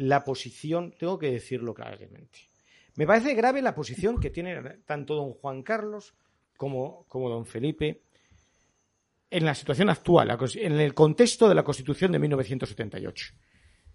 [0.00, 2.38] la posición, tengo que decirlo claramente.
[2.96, 6.14] Me parece grave la posición que tiene tanto don Juan Carlos
[6.56, 8.02] como, don Felipe
[9.30, 13.34] en la situación actual, en el contexto de la Constitución de 1978.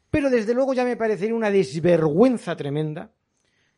[0.10, 3.12] Pero desde luego ya me parecería una desvergüenza tremenda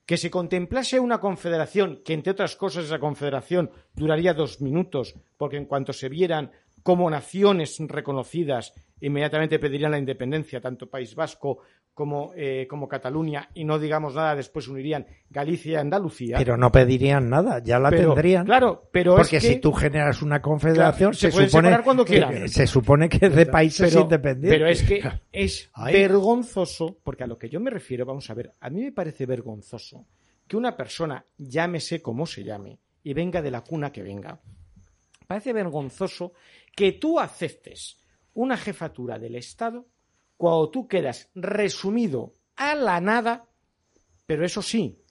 [0.06, 5.58] que se contemplase una confederación, que entre otras cosas esa confederación duraría dos minutos, porque
[5.58, 6.52] en cuanto se vieran
[6.84, 11.60] como naciones reconocidas inmediatamente pedirían la independencia, tanto País Vasco
[11.98, 16.38] como, eh, como Cataluña, y no digamos nada, después unirían Galicia y Andalucía.
[16.38, 18.46] Pero no pedirían nada, ya la tendrían.
[18.46, 22.14] Claro, pero Porque es que, si tú generas una confederación, Claro, se, supone cuando que,
[22.14, 22.48] quieran.
[22.50, 24.60] se supone que es de países pero, independientes.
[24.60, 28.54] pero es que es vergonzoso, porque a lo que yo me refiero, vamos a ver,
[28.60, 30.06] a mí me parece vergonzoso
[30.48, 34.40] que una persona, llámese como se llame, y venga de la cuna que venga,
[35.26, 36.34] parece vergonzoso
[36.76, 37.98] que tú aceptes
[38.36, 39.88] una jefatura del Estado
[40.38, 43.46] cuando tú quedas resumido a la nada,
[44.26, 45.02] pero eso sí,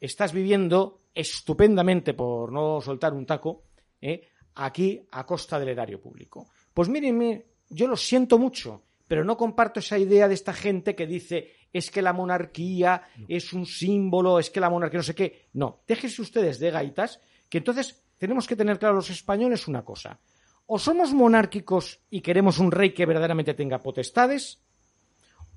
[0.00, 3.64] estás viviendo estupendamente, por no soltar un taco,
[4.00, 4.28] ¿eh?
[4.56, 6.48] aquí a costa del erario público.
[6.72, 11.06] Pues mírenme, yo lo siento mucho, pero no comparto esa idea de esta gente que
[11.06, 15.48] dice es que la monarquía es un símbolo, es que la monarquía no sé qué.
[15.54, 20.20] No, déjense ustedes de gaitas, que entonces tenemos que tener claro los españoles una cosa.
[20.66, 24.64] O somos monárquicos y queremos un rey que verdaderamente tenga potestades,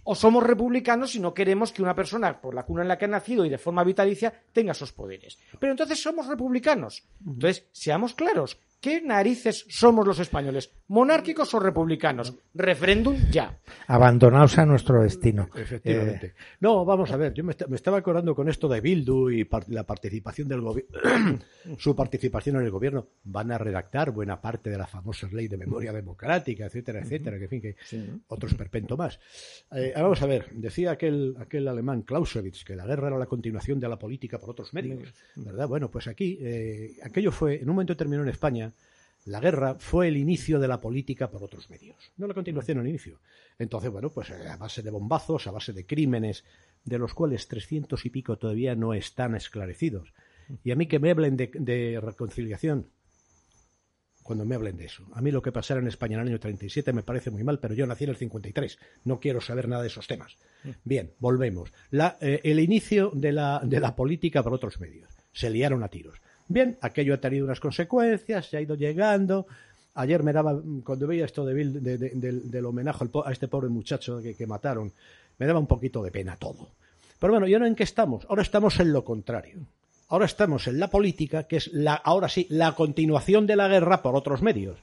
[0.09, 3.05] o somos republicanos y no queremos que una persona por la cuna en la que
[3.05, 5.37] ha nacido y de forma vitalicia tenga esos poderes.
[5.59, 7.03] Pero entonces somos republicanos.
[7.19, 10.71] Entonces, seamos claros, ¿qué narices somos los españoles?
[10.87, 12.33] ¿Monárquicos o republicanos?
[12.53, 13.59] Referéndum ya.
[13.87, 15.49] Abandonados a nuestro destino.
[15.55, 16.33] Efectivamente.
[16.59, 19.43] no, vamos a ver, yo me, est- me estaba acordando con esto de Bildu y
[19.43, 21.39] par- la participación del gobierno,
[21.77, 23.07] su participación en el gobierno.
[23.23, 27.43] Van a redactar buena parte de la famosa ley de memoria democrática, etcétera, etcétera, que
[27.45, 27.75] en fin, que
[28.27, 29.19] otros perpento más.
[29.71, 33.79] Eh, vamos a ver, decía aquel, aquel alemán Clausewitz que la guerra era la continuación
[33.79, 35.67] de la política por otros medios, ¿verdad?
[35.67, 38.71] Bueno, pues aquí, eh, aquello fue, en un momento terminó en España,
[39.27, 42.87] la guerra fue el inicio de la política por otros medios, no la continuación, el
[42.87, 43.19] inicio.
[43.59, 46.45] Entonces, bueno, pues eh, a base de bombazos, a base de crímenes,
[46.85, 50.13] de los cuales trescientos y pico todavía no están esclarecidos.
[50.63, 52.87] Y a mí que me hablen de, reconciliación,
[54.23, 55.05] cuando me hablen de eso.
[55.13, 57.59] A mí lo que pasara en España en el año 37 me parece muy mal,
[57.59, 58.79] pero yo nací en el 53.
[59.03, 60.37] No quiero saber nada de esos temas.
[60.85, 61.73] Bien, volvemos.
[61.91, 65.09] La, eh, el inicio de la, de la política por otros medios.
[65.33, 66.21] Se liaron a tiros.
[66.47, 69.47] Bien, aquello ha tenido unas consecuencias, se ha ido llegando.
[69.95, 74.47] Ayer me daba, cuando veía esto de del, homenaje a este pobre muchacho que, que
[74.47, 74.91] mataron,
[75.37, 76.69] me daba un poquito de pena todo.
[77.19, 78.25] Pero bueno, ¿y ahora en qué estamos?
[78.29, 79.59] Ahora estamos en lo contrario.
[80.09, 84.01] Ahora estamos en la política, que es la, ahora sí, la continuación de la guerra
[84.01, 84.77] por otros medios.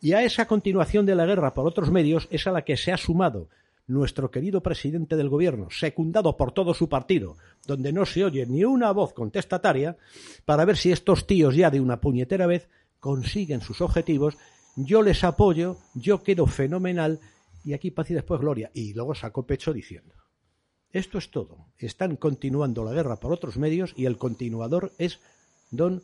[0.00, 2.92] Y a esa continuación de la guerra por otros medios es a la que se
[2.92, 3.48] ha sumado
[3.86, 8.64] nuestro querido presidente del gobierno, secundado por todo su partido, donde no se oye ni
[8.64, 9.96] una voz contestataria,
[10.44, 12.68] para ver si estos tíos ya de una puñetera vez
[13.00, 14.36] consiguen sus objetivos.
[14.76, 17.20] Yo les apoyo, yo quedo fenomenal,
[17.64, 18.70] y aquí paz y después gloria.
[18.74, 20.14] Y luego sacó pecho diciendo.
[20.92, 21.66] Esto es todo.
[21.78, 25.20] Están continuando la guerra por otros medios y el continuador es
[25.70, 26.02] don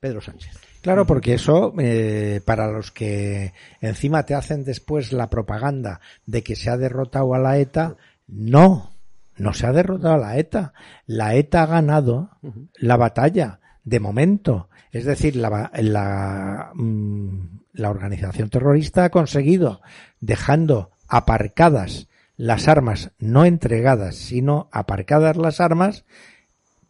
[0.00, 0.52] Pedro Sánchez.
[0.82, 6.54] Claro, porque eso, eh, para los que encima te hacen después la propaganda de que
[6.54, 7.96] se ha derrotado a la ETA,
[8.28, 8.92] no,
[9.36, 10.72] no se ha derrotado a la ETA.
[11.06, 12.30] La ETA ha ganado
[12.76, 14.68] la batalla, de momento.
[14.92, 19.80] Es decir, la, la, mm, la organización terrorista ha conseguido,
[20.20, 26.04] dejando aparcadas las armas, no entregadas, sino aparcadas las armas,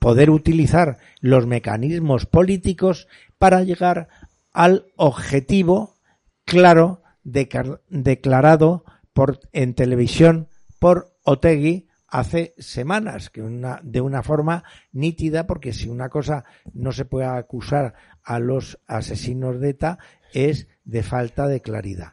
[0.07, 4.07] poder utilizar los mecanismos políticos para llegar
[4.53, 5.97] al objetivo
[6.45, 10.47] claro declarado por, en televisión
[10.79, 16.93] por Otegui hace semanas, que una, de una forma nítida, porque si una cosa no
[16.93, 19.99] se puede acusar a los asesinos de ETA
[20.33, 22.13] es de falta de claridad.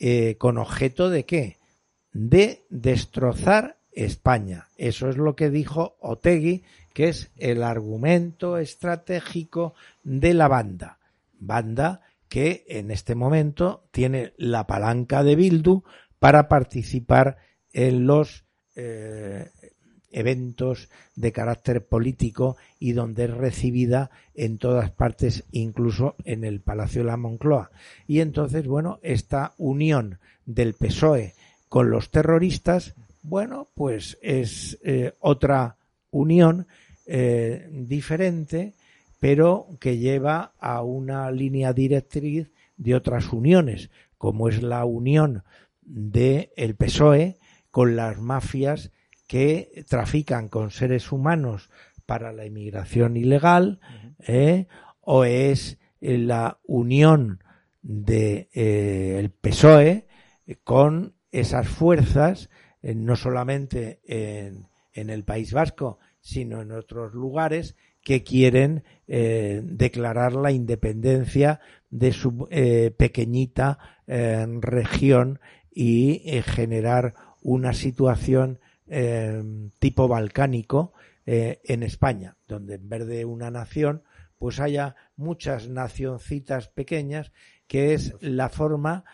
[0.00, 1.58] Eh, ¿Con objeto de qué?
[2.10, 4.68] De destrozar España.
[4.76, 10.98] Eso es lo que dijo Otegui, que es el argumento estratégico de la banda.
[11.38, 15.82] Banda que en este momento tiene la palanca de Bildu
[16.18, 17.36] para participar
[17.72, 18.44] en los
[18.76, 19.50] eh,
[20.10, 27.02] eventos de carácter político y donde es recibida en todas partes, incluso en el Palacio
[27.02, 27.70] de la Moncloa.
[28.06, 31.34] Y entonces, bueno, esta unión del PSOE
[31.68, 35.76] con los terroristas, bueno, pues es eh, otra
[36.10, 36.68] unión
[37.06, 38.74] eh, diferente,
[39.20, 45.44] pero que lleva a una línea directriz de otras uniones, como es la unión
[45.82, 47.38] del el PSOE
[47.70, 48.90] con las mafias
[49.26, 51.70] que trafican con seres humanos
[52.06, 53.80] para la inmigración ilegal,
[54.20, 54.66] ¿eh?
[55.00, 57.42] o es la unión
[57.82, 60.06] de eh, el PSOE
[60.62, 62.50] con esas fuerzas,
[62.82, 69.60] eh, no solamente en, en el País Vasco, sino en otros lugares que quieren eh,
[69.62, 71.60] declarar la independencia
[71.90, 75.38] de su eh, pequeñita eh, región
[75.70, 78.60] y generar una situación
[79.80, 80.92] tipo balcánico
[81.26, 84.02] en España, donde en vez de una nación,
[84.38, 87.32] pues haya muchas nacioncitas pequeñas,
[87.66, 89.04] que es la forma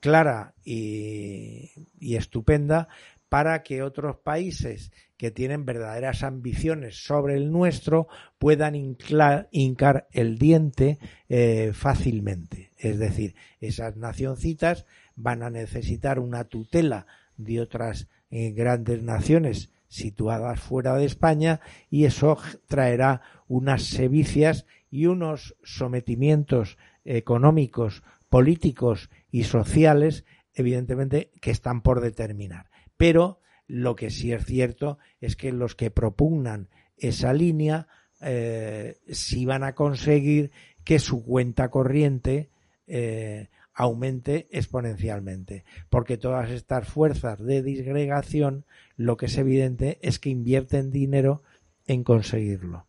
[0.00, 2.88] clara y, y estupenda
[3.28, 10.98] para que otros países que tienen verdaderas ambiciones sobre el nuestro puedan hincar el diente
[11.28, 12.72] eh, fácilmente.
[12.78, 17.06] Es decir, esas nacioncitas van a necesitar una tutela
[17.36, 25.04] de otras eh, grandes naciones situadas fuera de España y eso traerá unas sevicias y
[25.04, 34.32] unos sometimientos económicos, políticos y sociales, evidentemente, que están por determinar pero lo que sí
[34.32, 37.86] es cierto es que los que propugnan esa línea
[38.20, 40.50] eh, sí van a conseguir
[40.82, 42.50] que su cuenta corriente
[42.88, 48.64] eh, aumente exponencialmente, porque todas estas fuerzas de disgregación
[48.96, 51.44] lo que es evidente es que invierten dinero
[51.86, 52.86] en conseguirlo.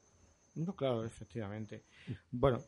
[0.56, 1.84] No, claro, efectivamente.
[2.32, 2.60] Bueno,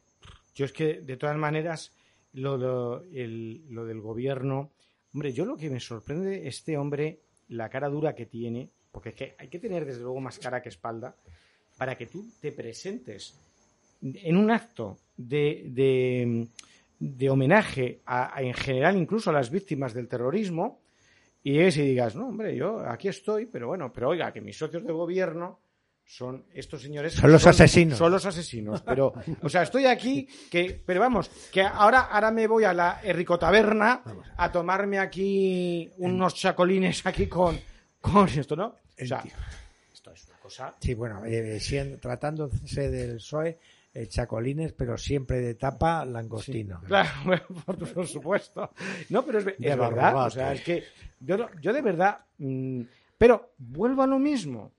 [0.54, 1.92] yo es que de todas maneras
[2.34, 4.70] lo, lo, lo del gobierno,
[5.14, 9.16] hombre, yo lo que me sorprende este hombre la cara dura que tiene, porque es
[9.16, 11.16] que hay que tener desde luego más cara que espalda,
[11.78, 13.40] para que tú te presentes
[14.02, 16.48] en un acto de,
[17.00, 20.82] de, homenaje a, en general incluso a las víctimas del terrorismo
[21.44, 24.58] y es y digas, no, hombre, yo aquí estoy, pero bueno, pero oiga, que mis
[24.58, 25.60] socios de gobierno
[26.06, 27.14] son estos señores.
[27.14, 27.98] Son los asesinos.
[27.98, 28.82] Son los asesinos.
[28.86, 33.00] Pero, o sea, estoy aquí, que, pero vamos, que ahora, ahora me voy a la
[33.04, 34.04] Errico Taberna
[34.38, 37.60] a tomarme aquí unos chacolines aquí con,
[38.02, 38.76] con esto, ¿no?
[39.02, 39.24] O sea,
[39.92, 40.76] esto es una cosa.
[40.80, 41.60] Sí, bueno, eh,
[42.00, 43.58] tratándose del PSOE,
[43.94, 46.82] eh, chacolines, pero siempre de tapa langostino.
[46.86, 47.10] claro,
[47.66, 48.72] por, supuesto.
[49.10, 50.28] No, pero es, verdad.
[50.28, 50.84] O sea, es que
[51.20, 52.20] yo, yo de verdad.
[52.38, 52.82] Mm,
[53.18, 54.74] pero vuelvo a lo mismo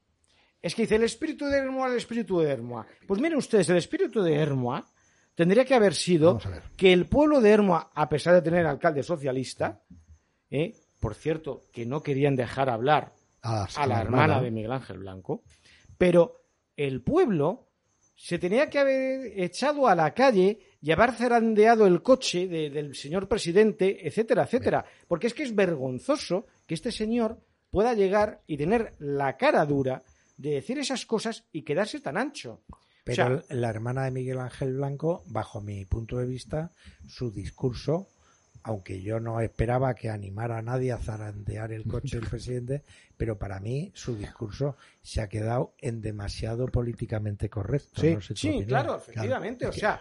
[0.65, 2.87] es que dice el espíritu de Hermoa, el espíritu de Hermoa.
[3.07, 4.83] Pues miren ustedes, el espíritu de Hermoa
[5.35, 6.41] tendría que haber sido
[6.75, 9.83] que el pueblo de Hermoa, a pesar de tener alcalde socialista,
[10.51, 15.43] eh, por cierto, que no querían dejar hablar a la, hermana, de Miguel Ángel Blanco,
[15.99, 16.47] pero
[16.79, 17.69] el pueblo
[18.17, 23.29] se tenía que haber echado a la calle y haber zarandeado el coche del señor
[23.29, 24.87] presidente, etcétera, etcétera.
[25.09, 27.39] Porque es que es vergonzoso que este señor
[27.71, 30.03] pueda llegar y tener la cara dura
[30.37, 32.63] de decir esas cosas y quedarse tan ancho.
[33.05, 36.71] Pero la hermana de Miguel Ángel Blanco, bajo mi punto de vista,
[37.07, 38.09] su discurso,
[38.63, 42.83] aunque yo no esperaba que animara a nadie a zarandear el coche del presidente,
[43.17, 48.01] pero para mí su discurso se ha quedado en demasiado políticamente correcto.
[48.01, 49.67] Sí, sí claro, efectivamente.
[49.67, 50.01] O sea,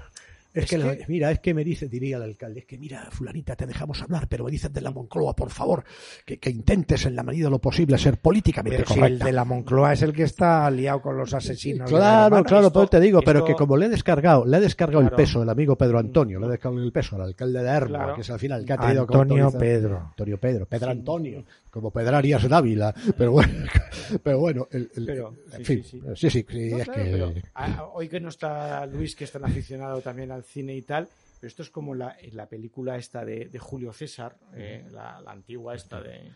[0.53, 3.65] es, que, mira, es que me dice, diría el alcalde, es que mira, fulanita, te
[3.65, 5.83] dejamos hablar, pero me dices de la Moncloa, por favor,
[6.25, 9.93] que, intentes en la medida de lo posible ser políticamente pero el de la Moncloa
[9.93, 11.89] es el que está aliado con los asesinos.
[11.89, 15.11] Claro, claro, pues te digo, pero que como le he descargado, le he descargado el
[15.11, 18.21] peso el amigo Pedro Antonio, le he descargado el peso al alcalde de Erma, que
[18.21, 19.99] es al final el que ha tenido Antonio Pedro.
[20.09, 23.51] Antonio Pedro, Pedro Antonio como Pedrarias en Ávila, pero bueno,
[24.23, 27.41] pero bueno, el, en fin, sí, sí, es que...
[27.93, 31.07] hoy que no está Luis, que es tan aficionado también al cine y tal,
[31.39, 36.01] pero esto es como la, la película esta de, Julio César, eh, la, antigua esta
[36.01, 36.31] de,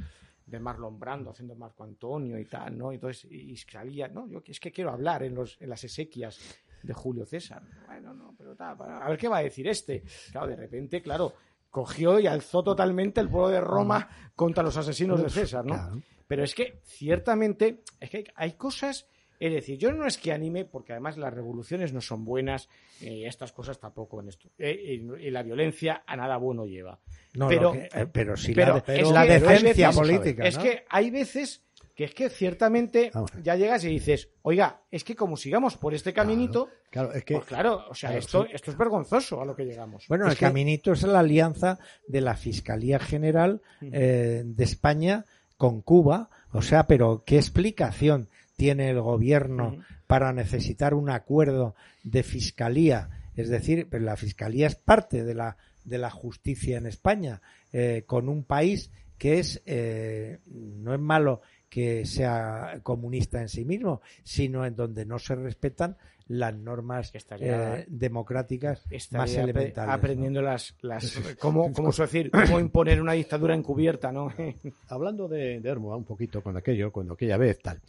[0.45, 2.91] de, Marlon Brando haciendo Marco Antonio y tal, ¿no?
[2.91, 6.39] Entonces, y, salía, no, yo es que quiero hablar en, los, en las esequias
[6.83, 7.61] de Julio César.
[7.85, 10.03] Bueno, no, pero tal, a ver qué va a decir este.
[10.31, 11.33] Claro, de repente, claro,
[11.69, 16.01] cogió y alzó totalmente el pueblo de Roma contra los asesinos de César, ¿no?
[16.27, 19.07] Pero es que ciertamente es que hay cosas,
[19.39, 22.69] es decir, yo no es que anime, porque además las revoluciones no son buenas,
[22.99, 24.49] y estas cosas tampoco en esto.
[24.57, 26.99] Eh, y, la violencia a nada bueno lleva.
[27.35, 30.47] No, pero, eh, pero sí la, decencia política.
[30.47, 31.63] Es que hay veces
[31.97, 36.13] que es que ciertamente ya llegas y dices, oiga, es que como sigamos por este
[36.13, 39.65] caminito, claro, es que, pues claro, o sea, esto, esto es vergonzoso a lo que
[39.65, 40.05] llegamos.
[40.07, 45.25] Bueno, el caminito es la alianza de la Fiscalía General eh, de España
[45.57, 49.77] con Cuba, o sea, pero ¿qué explicación tiene el gobierno
[50.07, 53.09] para necesitar un acuerdo de fiscalía?
[53.37, 55.55] Es decir, la fiscalía es parte de la
[55.87, 57.41] de la justicia en España,
[57.71, 63.65] eh, con un país que es eh, no es malo que sea comunista en sí
[63.65, 65.97] mismo, sino en donde no se respetan
[66.27, 69.93] las normas eh, democráticas más elementales.
[69.93, 74.29] Aprendiendo las, las cómo, cómo, decir, cómo imponer una dictadura encubierta, ¿no?
[74.89, 77.79] Hablando de, de Hermoa un poquito con aquello, cuando aquella vez tal.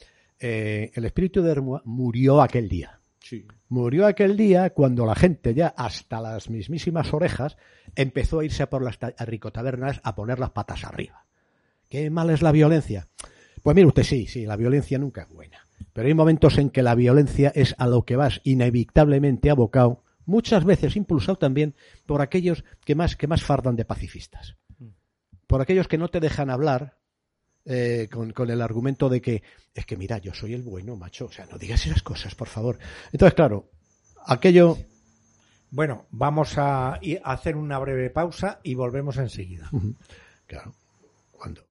[0.41, 3.01] Eh, el espíritu de Hermua murió aquel día.
[3.21, 3.47] Sí.
[3.69, 7.57] Murió aquel día cuando la gente ya hasta las mismísimas orejas
[7.95, 11.27] empezó a irse a por las a ricotabernas a poner las patas arriba.
[11.89, 13.09] ¿Qué mal es la violencia?
[13.63, 15.67] Pues mire usted, sí, sí, la violencia nunca es buena.
[15.93, 20.65] Pero hay momentos en que la violencia es a lo que vas inevitablemente abocado, muchas
[20.65, 21.75] veces impulsado también
[22.07, 24.57] por aquellos que más, que más fardan de pacifistas.
[25.47, 26.99] Por aquellos que no te dejan hablar
[27.69, 29.43] eh, con, con el argumento de que
[29.75, 31.27] es que mira, yo soy el bueno, macho.
[31.27, 32.79] O sea, no digas esas cosas, por favor.
[33.13, 33.71] Entonces, claro,
[34.27, 34.77] aquello
[35.71, 39.71] Bueno, vamos a hacer una breve pausa y volvemos enseguida.
[40.47, 40.75] Claro.
[41.31, 41.63] ¿Cuándo?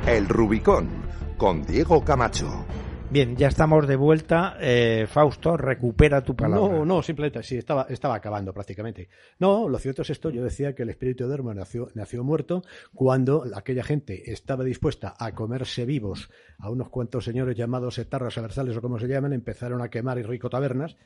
[0.07, 0.89] El Rubicón,
[1.37, 2.65] con Diego Camacho.
[3.11, 4.59] Bien, ya estamos de vuelta.
[4.61, 6.79] Eh, Fausto, recupera tu palabra.
[6.79, 9.09] No, no, simplemente, sí, estaba, estaba acabando prácticamente.
[9.39, 12.63] No, lo cierto es esto, yo decía que el espíritu de Hermo nació, nació muerto
[12.93, 18.77] cuando aquella gente estaba dispuesta a comerse vivos a unos cuantos señores llamados etarras aversales
[18.77, 20.97] o como se llaman, empezaron a quemar y rico tabernas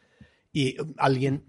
[0.53, 1.45] y alguien,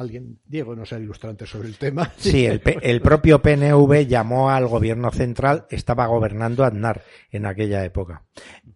[0.00, 2.12] alguien, Diego no sé el ilustrante sobre el tema.
[2.18, 8.24] Sí, el, el propio PNV llamó al gobierno central, estaba gobernando Aznar en aquella época,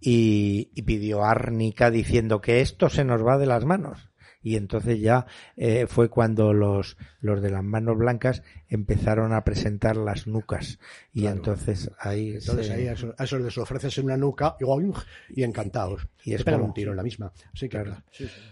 [0.00, 4.10] y, y pidió árnica diciendo que esto se nos va de las manos.
[4.44, 5.26] Y entonces ya
[5.56, 10.78] eh, fue cuando los, los de las manos blancas empezaron a presentar las nucas.
[11.12, 11.36] Y Claro.
[11.38, 14.56] entonces ahí, Entonces se- ahí a esos, a esos les ofreces una nuca
[15.30, 16.06] y, encantados.
[16.24, 17.32] Y es como- un tiro en la misma.
[17.52, 17.96] Así que, Claro.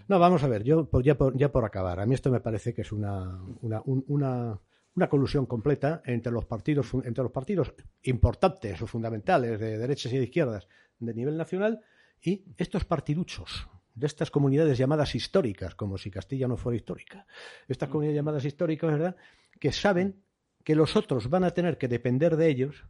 [0.08, 2.00] No, vamos a ver, yo por- ya, por, ya por acabar.
[2.00, 4.58] A mí esto me parece que es una, una, un- una,
[4.94, 10.18] una colusión completa entre los partidos entre los partidos importantes o fundamentales de derechas y
[10.18, 10.68] de izquierdas
[10.98, 11.80] de nivel nacional
[12.22, 17.26] y estos partiduchos de estas comunidades llamadas históricas, como si Castilla no fuera histórica.
[17.68, 19.16] Estas comunidades llamadas históricas, ¿verdad?
[19.60, 20.22] Que saben
[20.64, 22.84] que los otros van a tener que depender de ellos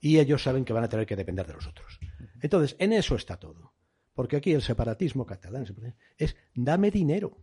[0.00, 1.98] y ellos saben que van a tener que depender de los otros.
[2.40, 3.72] Entonces, en eso está todo.
[4.14, 5.64] Porque aquí el separatismo catalán
[6.16, 7.36] es dame dinero.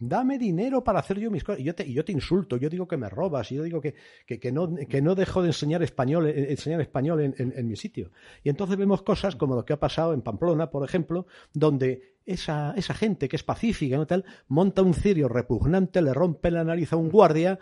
[0.00, 1.60] Dame dinero para hacer yo mis cosas.
[1.60, 3.80] Y yo te, y yo te insulto, yo digo que me robas, y yo digo
[3.80, 3.94] que,
[4.26, 7.66] que, que no, que no dejo de enseñar español, eh, enseñar español en, en- en
[7.66, 8.12] mi sitio.
[8.44, 12.74] Y entonces vemos cosas como lo que ha pasado en Pamplona, por ejemplo, donde esa,
[12.76, 14.06] esa gente que es pacífica ¿no?
[14.06, 17.58] tal, monta un cirio repugnante, le rompe la nariz a un guardia,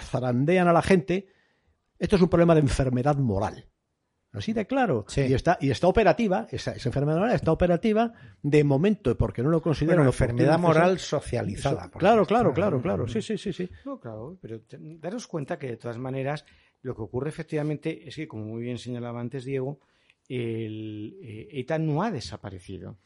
[0.00, 1.26] zarandean a la gente.
[1.98, 3.66] Esto es un problema de enfermedad moral.
[4.32, 5.04] Así de claro.
[5.08, 5.22] Sí.
[5.22, 8.12] Y, está, y está operativa, esa, esa enfermedad moral está operativa
[8.42, 11.90] de momento, porque no lo considero bueno, enfermedad moral socializada.
[11.90, 13.08] Claro, claro, claro, claro.
[13.08, 13.68] Sí, sí, sí, sí.
[13.84, 16.44] No, claro, pero te- daros cuenta que de todas maneras
[16.82, 19.80] lo que ocurre efectivamente es que, como muy bien señalaba antes Diego,
[20.28, 22.98] el eh, ETA no ha desaparecido.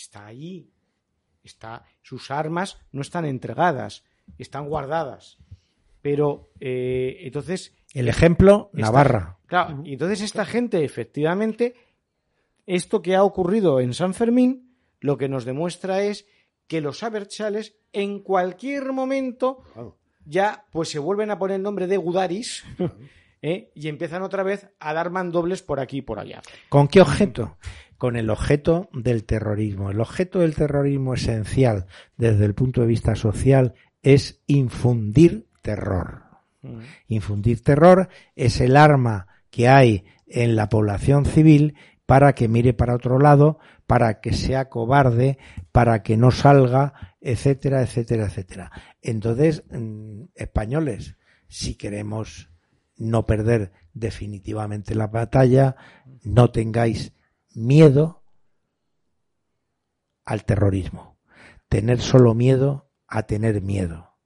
[0.00, 0.70] Está ahí.
[1.42, 4.04] Está, sus armas no están entregadas,
[4.38, 5.38] están guardadas.
[6.02, 9.38] Pero eh, entonces El ejemplo, Esta- Navarra.
[9.46, 11.74] Claro, y entonces esta gente, efectivamente,
[12.66, 16.26] esto que ha ocurrido en San Fermín, lo que nos demuestra es
[16.66, 19.98] que los abertzales en cualquier momento Claro.
[20.24, 22.64] ya pues se vuelven a poner el nombre de Gudaris
[23.42, 23.70] ¿eh?
[23.74, 26.42] y empiezan otra vez a dar mandobles por aquí y por allá.
[26.68, 27.56] ¿Con qué objeto?
[28.00, 29.90] Con el objeto del terrorismo.
[29.90, 31.84] El objeto del terrorismo esencial
[32.16, 36.22] desde el punto de vista social es infundir terror.
[36.62, 36.78] Mm.
[37.08, 41.74] Infundir terror es el arma que hay en la población civil
[42.06, 45.36] para que mire para otro lado, para que sea cobarde,
[45.70, 48.72] para que no salga, etcétera, etcétera, etcétera.
[49.02, 52.48] Entonces, mm, españoles, si queremos
[52.96, 55.76] no perder definitivamente la batalla,
[56.24, 57.12] no tengáis
[57.54, 58.22] miedo
[60.24, 61.18] al terrorismo.
[61.68, 64.18] Tener solo miedo a tener miedo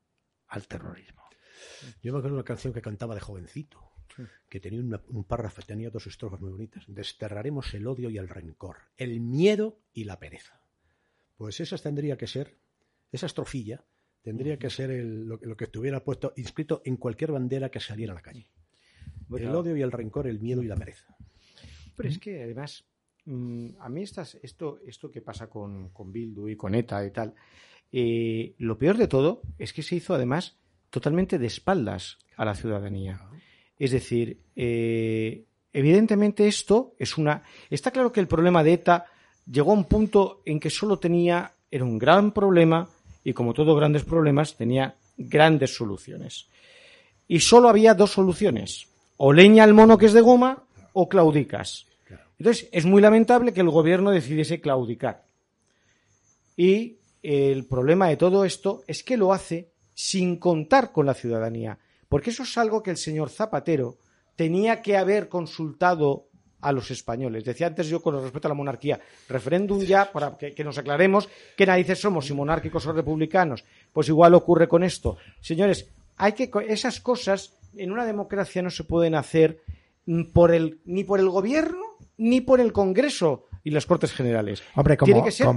[0.47, 1.22] al terrorismo.
[2.03, 3.93] Yo me acuerdo de una canción que cantaba de jovencito,
[4.49, 6.85] que tenía un párrafo, tenía dos estrofas muy bonitas.
[6.87, 10.61] Desterraremos el odio y el rencor, el miedo y la pereza.
[11.37, 12.59] Pues esa tendría que ser,
[13.11, 13.85] esa estrofilla,
[14.22, 18.22] tendría que ser lo, que estuviera puesto, inscrito en cualquier bandera que saliera a la
[18.22, 18.51] calle.
[19.37, 21.16] el odio y el rencor, el miedo y la pereza.
[21.97, 22.85] Pero es que además,
[23.27, 27.35] a mí estas, esto, esto que pasa con, con Bildu y con ETA y tal,
[27.93, 30.57] eh, lo peor de todo es que se hizo además
[30.91, 33.20] totalmente de espaldas a la ciudadanía.
[33.79, 37.43] Es decir, eh, evidentemente esto es una.
[37.70, 39.07] Está claro que el problema de ETA
[39.51, 41.53] llegó a un punto en que solo tenía.
[41.70, 42.89] Era un gran problema
[43.25, 46.49] y, como todos grandes problemas, tenía grandes soluciones.
[47.27, 51.87] Y solo había dos soluciones: o leña al mono que es de goma o claudicas.
[52.39, 55.24] Entonces, es muy lamentable que el gobierno decidiese claudicar.
[56.57, 61.78] Y el problema de todo esto es que lo hace sin contar con la ciudadanía,
[62.09, 63.97] porque eso es algo que el señor Zapatero
[64.37, 66.26] tenía que haber consultado
[66.61, 67.45] a los españoles.
[67.45, 71.66] Decía antes yo con respecto a la monarquía, referéndum ya para que, nos aclaremos qué
[71.66, 73.64] narices somos, si monárquicos o republicanos.
[73.93, 75.16] Pues igual ocurre con esto.
[75.41, 79.61] Señores, hay que esas cosas en una democracia no se pueden hacer
[80.07, 81.84] el, ni por el gobierno
[82.17, 84.62] ni por el Congreso y las Cortes Generales.
[84.75, 85.49] Hombre, como, Tiene que ser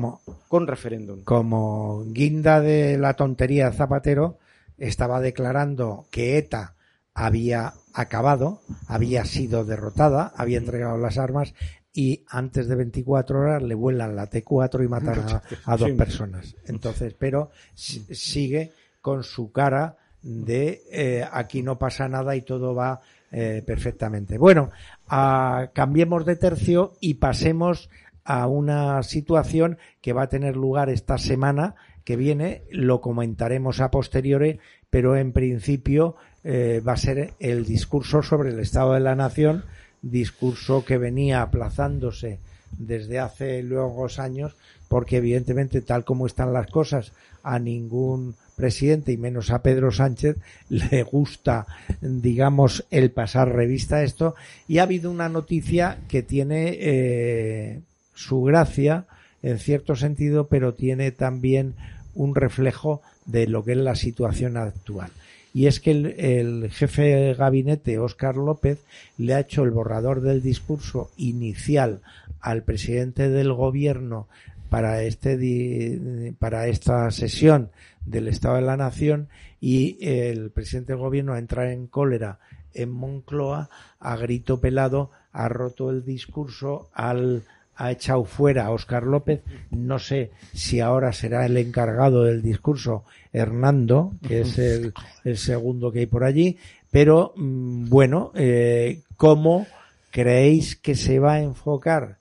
[0.48, 1.24] con referéndum.
[1.24, 4.38] Como guinda de la tontería Zapatero,
[4.78, 6.76] estaba declarando que ETA
[7.14, 11.54] había acabado, había sido derrotada, había entregado las armas
[11.92, 16.56] y antes de 24 horas le vuelan la T4 y matan a, dos personas.
[16.68, 23.02] Entonces, pero sigue con su cara de eh, aquí no pasa nada y todo va
[23.32, 24.38] eh, perfectamente.
[24.38, 24.70] Bueno,
[25.08, 27.90] cambiemos de tercio y pasemos
[28.24, 33.92] a una situación que va a tener lugar esta semana que viene, lo comentaremos a
[33.92, 39.16] posteriori, pero en principio eh, va a ser el discurso sobre el Estado de la
[39.16, 39.64] Nación,
[40.02, 42.40] discurso que venía aplazándose
[42.78, 44.56] desde hace luego años,
[44.88, 50.38] porque evidentemente tal como están las cosas, a ningún presidente y menos a Pedro Sánchez
[50.70, 51.68] le gusta,
[52.02, 54.36] digamos, el pasar revista a esto.
[54.68, 57.82] Y ha habido una noticia que tiene eh,
[58.16, 59.06] su gracia,
[59.44, 61.76] en cierto sentido, pero tiene también
[62.16, 65.12] un reflejo de lo que es la situación actual.
[65.54, 68.80] Y es que el, el jefe de gabinete, Óscar López,
[69.20, 72.02] le ha hecho el borrador del discurso inicial
[72.42, 74.28] al presidente del gobierno
[74.70, 77.70] para este para esta sesión
[78.08, 79.30] del Estado de la Nación
[79.60, 82.40] y el presidente del gobierno a entrar en cólera
[82.74, 87.44] en Moncloa a grito pelado ha roto el discurso al
[87.80, 89.44] ha echado fuera a Óscar López.
[89.70, 94.58] No sé si ahora será el encargado del discurso Hernando, que es
[95.24, 96.58] el, segundo que hay por allí.
[96.90, 99.68] Pero mm, bueno, eh, ¿cómo
[100.10, 102.18] creéis que se va a enfocar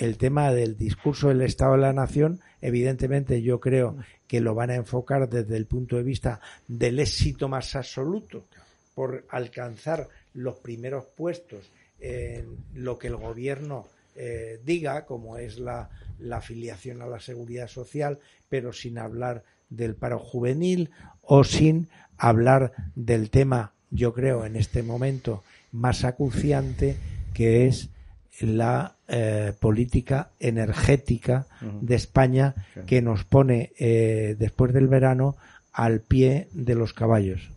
[0.00, 3.96] el tema del discurso del Estado de la Nación, evidentemente yo creo
[4.30, 8.44] que lo van a enfocar desde el punto de vista del éxito más absoluto
[8.94, 11.68] por alcanzar los primeros puestos
[11.98, 17.66] en lo que el gobierno eh, diga, como es la, la afiliación a la seguridad
[17.66, 20.90] social, pero sin hablar del paro juvenil
[21.22, 26.96] o sin hablar del tema, yo creo, en este momento más acuciante,
[27.34, 27.88] que es
[28.40, 32.54] la eh, política energética de España
[32.86, 35.36] que nos pone eh, después del verano
[35.72, 37.50] al pie de los caballos.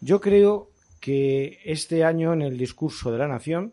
[0.00, 3.72] Yo creo que este año en el discurso de la Nación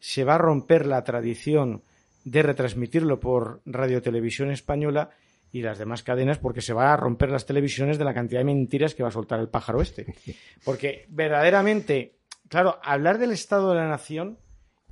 [0.00, 1.82] se va a romper la tradición
[2.24, 5.10] de retransmitirlo por Radio Televisión Española
[5.50, 8.44] y las demás cadenas porque se va a romper las televisiones de la cantidad de
[8.44, 10.14] mentiras que va a soltar el pájaro este.
[10.64, 12.16] Porque verdaderamente,
[12.48, 14.38] claro, hablar del Estado de la Nación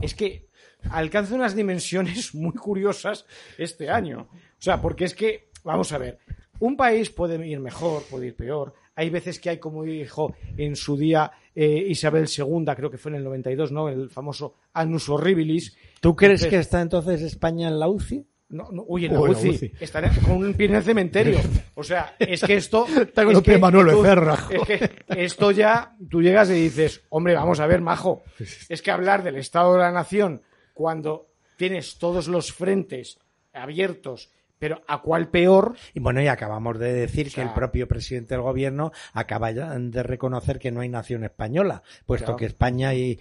[0.01, 0.47] es que
[0.91, 3.27] alcanza unas dimensiones muy curiosas
[3.59, 4.29] este año.
[4.33, 6.19] O sea, porque es que, vamos a ver,
[6.59, 8.75] un país puede ir mejor, puede ir peor.
[8.95, 13.11] hay veces que hay, como dijo en su día eh, Isabel II, creo que fue
[13.11, 13.89] en el 92, ¿no?
[13.89, 15.77] El famoso Annus Horribilis.
[16.01, 18.27] ¿Tú crees que está entonces España en la UCI?
[18.49, 19.73] No, no, uy, en la UCI.
[19.81, 21.39] Estaré con un pie en el cementerio.
[21.75, 22.87] O sea, es que esto.
[23.01, 24.39] Está con el pie Manuel Becerra.
[24.51, 24.91] Es que
[25.25, 28.23] esto ya, tú llegas y dices, hombre, vamos a ver, majo.
[28.69, 30.43] Es que hablar del Estado de la Nación
[30.77, 33.19] cuando tienes todos los frentes
[33.55, 35.77] abiertos pero ¿a cuál peor?
[35.93, 40.59] Y bueno, y acabamos de decir que el propio presidente del gobierno acaba de reconocer
[40.59, 43.21] que no hay nación española, puesto que España y,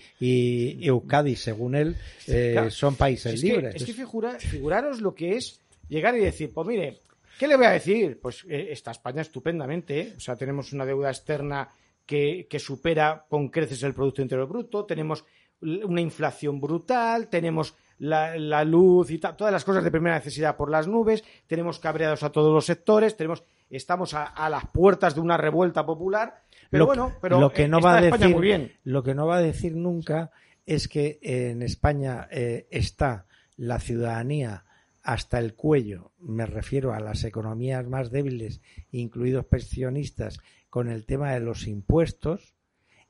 [0.82, 1.98] Euskadi, según él,
[2.28, 3.76] eh, son países libres.
[3.76, 3.94] es que
[4.40, 7.00] figuraros lo que es llegar y decir, pues mire,
[7.38, 8.18] ¿qué le voy a decir?
[8.22, 10.14] Pues eh, está España estupendamente, ¿eh?
[10.16, 11.70] o sea, tenemos una deuda externa
[12.06, 15.26] que, que supera con creces el Producto Interior Bruto, tenemos
[15.62, 20.88] una inflación brutal, tenemos la, luz y todas las cosas de primera necesidad por las
[20.88, 25.86] nubes, tenemos cabreados a todos los sectores, tenemos, estamos a, las puertas de una revuelta
[25.86, 28.74] popular, pero bueno, pero lo que no va a decir, muy bien.
[28.84, 30.32] Lo que no va a decir nunca
[30.66, 33.26] es que en España eh, está
[33.56, 34.66] la ciudadanía
[35.04, 40.40] hasta el cuello, me refiero a las economías más débiles, incluidos pensionistas,
[40.70, 42.56] con el tema de los impuestos,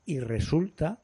[0.04, 1.02] y resulta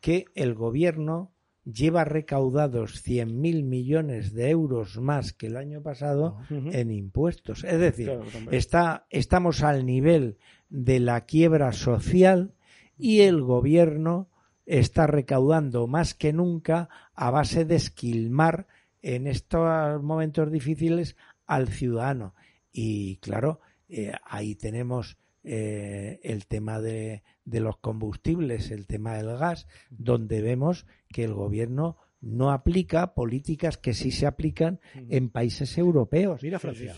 [0.00, 1.32] que el gobierno
[1.64, 7.64] lleva recaudados 100.000 millones de euros más que el año pasado en impuestos.
[7.64, 8.10] Es decir,
[8.50, 10.38] está, estamos al nivel
[10.68, 12.54] de la quiebra social
[12.96, 14.30] y el gobierno
[14.66, 18.66] está recaudando más que nunca a base de esquilmar
[19.02, 22.34] en estos momentos difíciles al ciudadano.
[22.72, 29.36] Y claro, eh, ahí tenemos eh, el tema de, de los combustibles, el tema del
[29.38, 35.78] gas, donde vemos que el gobierno no aplica políticas que sí se aplican en países
[35.78, 36.42] europeos.
[36.42, 36.94] Mira Francia.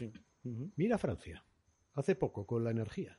[0.76, 1.44] Mira Francia.
[1.94, 3.18] Hace poco con la energía.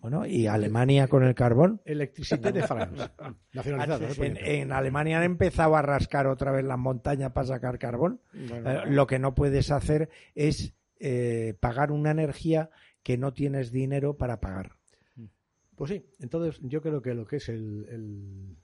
[0.00, 1.80] Bueno, y Alemania con el carbón.
[1.84, 3.12] Electricidad de Francia.
[3.52, 8.20] En, Alemania han empezado a rascar otra vez las montañas para sacar carbón.
[8.34, 12.70] Eh, lo que no puedes hacer es eh, pagar una energía
[13.04, 14.72] que no tienes dinero para pagar.
[15.76, 18.56] Pues sí, entonces yo creo que lo que es el, el,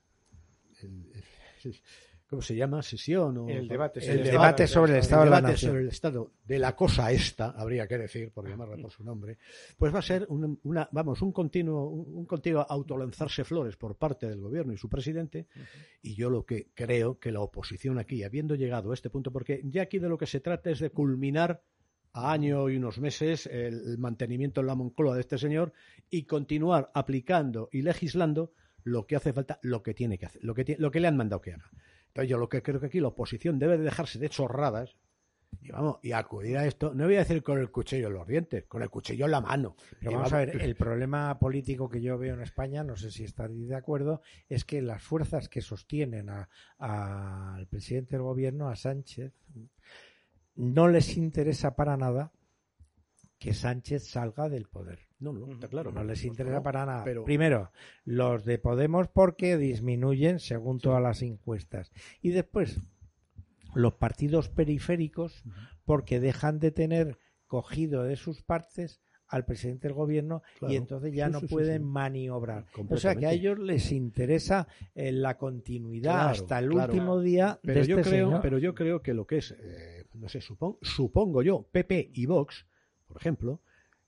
[2.26, 2.82] ¿cómo se llama?
[2.82, 6.58] Sesión o el debate, el, debate, sobre el Estado de la sobre el Estado de
[6.58, 9.38] la cosa esta, habría que decir, por llamarla por su nombre,
[9.76, 14.40] pues va a ser una, vamos, un continuo, un, continuo autolanzarse flores por parte del
[14.40, 15.48] gobierno y su presidente.
[16.00, 19.60] Y yo lo que creo que la oposición aquí, habiendo llegado a este punto, porque
[19.64, 21.60] ya aquí de lo que se trata es de culminar
[22.12, 25.72] a año y unos meses el mantenimiento en la Moncloa de este señor
[26.10, 28.52] y continuar aplicando y legislando
[28.82, 31.16] lo que hace falta, lo que tiene que hacer, lo que, lo que le han
[31.16, 31.70] mandado que haga.
[32.08, 34.96] Entonces yo lo que creo que aquí la oposición debe de dejarse de chorradas
[35.62, 38.26] y vamos, y acudir a esto, no voy a decir con el cuchillo en los
[38.26, 39.76] dientes, con el cuchillo en la mano.
[39.98, 43.24] Pero vamos a ver, el problema político que yo veo en España, no sé si
[43.24, 46.30] estaréis de acuerdo, es que las fuerzas que sostienen
[46.78, 49.32] al presidente del gobierno, a Sánchez,
[50.60, 52.32] no les interesa para nada
[53.38, 54.98] que Sánchez salga del poder.
[55.18, 55.90] No, no, está claro.
[55.90, 57.04] No les interesa para nada.
[57.24, 57.70] Primero,
[58.04, 61.90] los de Podemos porque disminuyen según todas las encuestas.
[62.20, 62.78] Y después,
[63.74, 65.42] los partidos periféricos
[65.86, 69.00] porque dejan de tener cogido de sus partes
[69.30, 72.66] al presidente del gobierno y entonces ya no pueden maniobrar.
[72.88, 77.80] O sea que a ellos les interesa eh, la continuidad hasta el último día pero
[77.80, 81.42] de yo este creo, Pero yo creo que lo que es, eh, no sé, supongo
[81.42, 82.66] yo, PP y Vox,
[83.06, 83.60] por ejemplo,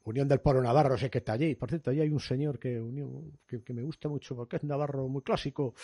[0.04, 1.54] Unión del Poro Navarro, sé que está allí.
[1.54, 2.82] Por cierto, allí hay un señor que,
[3.46, 5.74] que, me gusta mucho porque es navarro muy clásico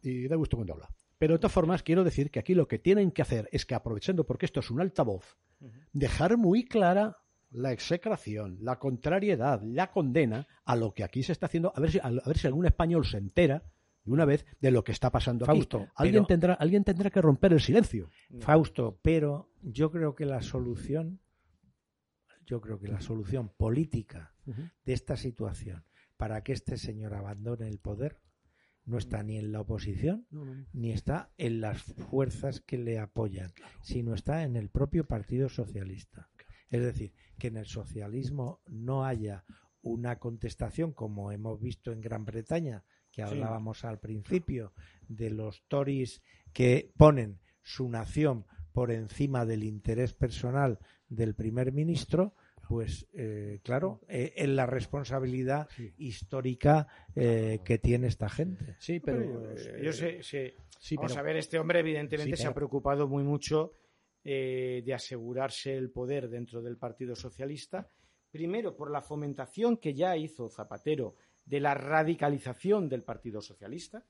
[0.00, 0.88] y da gusto cuando habla.
[1.18, 3.74] Pero de todas formas, quiero decir que aquí lo que tienen que hacer es que,
[3.74, 5.36] aprovechando porque esto es un altavoz,
[5.92, 7.21] dejar muy clara
[7.52, 11.90] la execración, la contrariedad, la condena a lo que aquí se está haciendo, a ver
[11.90, 13.62] si, a ver si algún español se entera
[14.04, 15.90] de una vez de lo que está pasando Fausto, aquí.
[15.96, 18.10] Alguien, tendrá, alguien tendrá que romper el silencio.
[18.40, 21.20] Fausto, pero yo creo que la solución,
[22.46, 25.84] yo creo que la solución política de esta situación
[26.16, 28.20] para que este señor abandone el poder
[28.84, 30.26] no está ni en la oposición
[30.72, 36.28] ni está en las fuerzas que le apoyan, sino está en el propio Partido Socialista.
[36.72, 39.44] Es decir, que en el socialismo no haya
[39.82, 44.72] una contestación como hemos visto en Gran Bretaña, que hablábamos al principio,
[45.06, 46.22] de los Tories
[46.54, 52.34] que ponen su nación por encima del interés personal del primer ministro,
[52.66, 55.68] pues eh, claro, eh, es la responsabilidad
[55.98, 58.76] histórica eh, que tiene esta gente.
[58.78, 60.54] Sí, pero yo sé,
[60.96, 63.74] vamos a ver, este hombre evidentemente se ha preocupado muy mucho
[64.24, 67.88] de asegurarse el poder dentro del Partido Socialista
[68.32, 71.14] primero por la fomentación que ya hizo Zapatero
[71.44, 74.04] de la radicalización del Partido Socialista.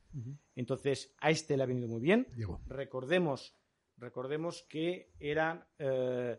[0.55, 2.29] Entonces, a este le ha venido muy bien.
[2.67, 3.55] Recordemos,
[3.99, 6.39] recordemos que era, eh,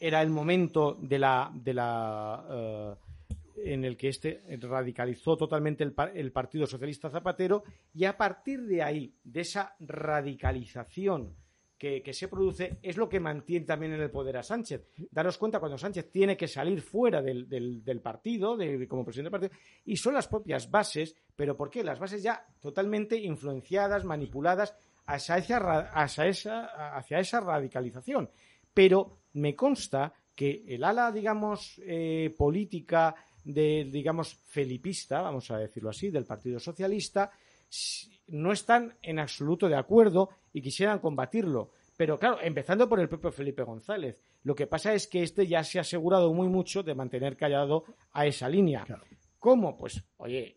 [0.00, 5.94] era el momento de la, de la eh, en el que este radicalizó totalmente el,
[6.14, 7.62] el, Partido Socialista Zapatero
[7.94, 11.36] y a partir de ahí, de esa radicalización
[11.80, 14.88] que, se produce es lo que mantiene también en el poder a Sánchez.
[15.10, 19.96] Daros cuenta cuando Sánchez tiene que salir fuera del, partido, como presidente del partido, y
[19.96, 21.82] son las propias bases, pero ¿por qué?
[21.82, 24.76] Las bases ya totalmente influenciadas, manipuladas
[25.06, 28.28] hacia esa, hacia esa, radicalización.
[28.74, 35.88] Pero me consta que el ala, digamos, eh, política de, digamos, felipista, vamos a decirlo
[35.88, 37.30] así, del Partido Socialista,
[38.26, 41.70] no están en absoluto de acuerdo y quisieran combatirlo.
[41.96, 44.22] Pero claro, empezando por el propio Felipe González.
[44.42, 47.84] Lo que pasa es que este ya se ha asegurado muy mucho de mantener callado
[48.12, 48.86] a esa línea.
[49.38, 49.76] ¿Cómo?
[49.76, 50.56] Pues, oye,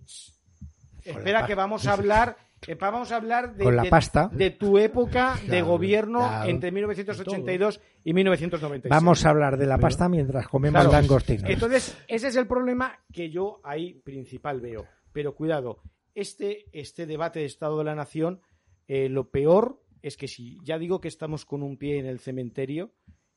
[1.03, 2.37] espera que vamos a hablar
[2.67, 4.29] eh, vamos a hablar de, la pasta.
[4.31, 8.89] de, tu época de gobierno entre 1982 y 1996.
[8.89, 11.49] Vamos a hablar de la pasta mientras comemos langostinos.
[11.49, 14.85] Entonces, ese es el problema que yo ahí principal veo.
[15.11, 15.81] Pero cuidado,
[16.15, 18.41] este, este debate de Estado de la Nación,
[18.87, 22.19] eh, lo peor es que si ya digo que estamos con un pie en el
[22.19, 22.91] cementerio,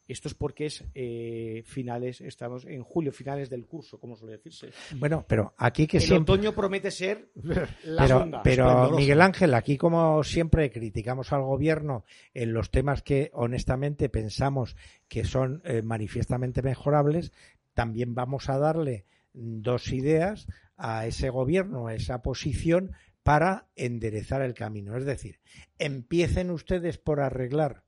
[0.08, 4.70] esto es porque es eh, finales, estamos en julio, finales del curso, como suele decirse.
[4.96, 6.34] Bueno, pero aquí que el siempre...
[6.34, 7.30] otoño promete ser
[7.84, 12.04] la pero, Pero Miguel Ángel, aquí como siempre criticamos al gobierno
[12.34, 14.76] en los temas que honestamente pensamos
[15.08, 17.32] que son eh, manifiestamente mejorables,
[17.74, 20.46] también vamos a darle dos ideas
[20.76, 22.92] a ese gobierno, a esa posición,
[23.26, 24.96] para enderezar el camino.
[24.96, 25.40] Es decir,
[25.80, 27.82] empiecen ustedes por arreglar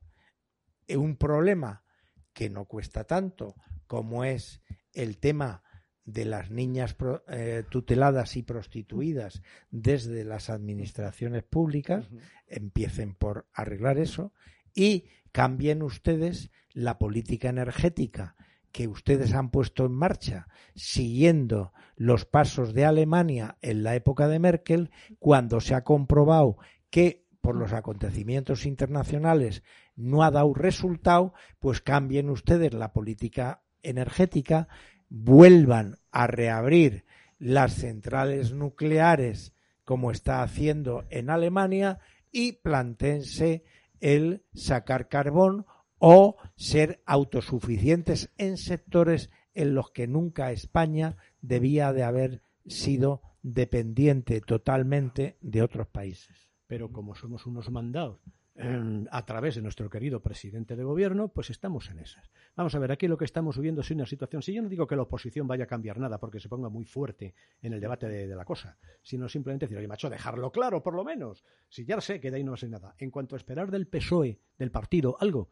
[0.89, 1.85] un problema
[2.33, 3.55] que no cuesta tanto,
[3.87, 4.61] como es
[4.91, 5.63] el tema
[6.03, 6.93] de las niñas
[7.29, 12.09] eh, tuteladas y prostituidas desde las administraciones públicas,
[12.45, 14.33] empiecen por arreglar eso
[14.75, 18.35] y cambien ustedes la política energética
[18.71, 24.39] que ustedes han puesto en marcha siguiendo los pasos de Alemania en la época de
[24.39, 26.57] Merkel, cuando se ha comprobado
[26.89, 29.63] que por los acontecimientos internacionales
[29.95, 34.67] no ha dado resultado, pues cambien ustedes la política energética,
[35.09, 37.05] vuelvan a reabrir
[37.37, 39.53] las centrales nucleares
[39.83, 41.99] como está haciendo en Alemania
[42.31, 43.63] y plantense
[43.99, 45.65] el sacar carbón
[45.99, 54.41] o ser autosuficientes en sectores en los que nunca España debía de haber sido dependiente
[54.41, 56.49] totalmente de otros países.
[56.67, 58.19] Pero como somos unos mandados
[58.55, 62.29] em, a través de nuestro querido presidente de gobierno, pues estamos en esas.
[62.55, 64.85] Vamos a ver, aquí lo que estamos viviendo es una situación, si yo no digo
[64.85, 68.07] que la oposición vaya a cambiar nada porque se ponga muy fuerte en el debate
[68.07, 71.43] de, la cosa, sino simplemente decir, oye, macho, dejarlo claro por lo menos.
[71.69, 72.95] Si ya sé que de ahí no sé nada.
[72.97, 75.49] En cuanto a esperar del PSOE, del partido, algo,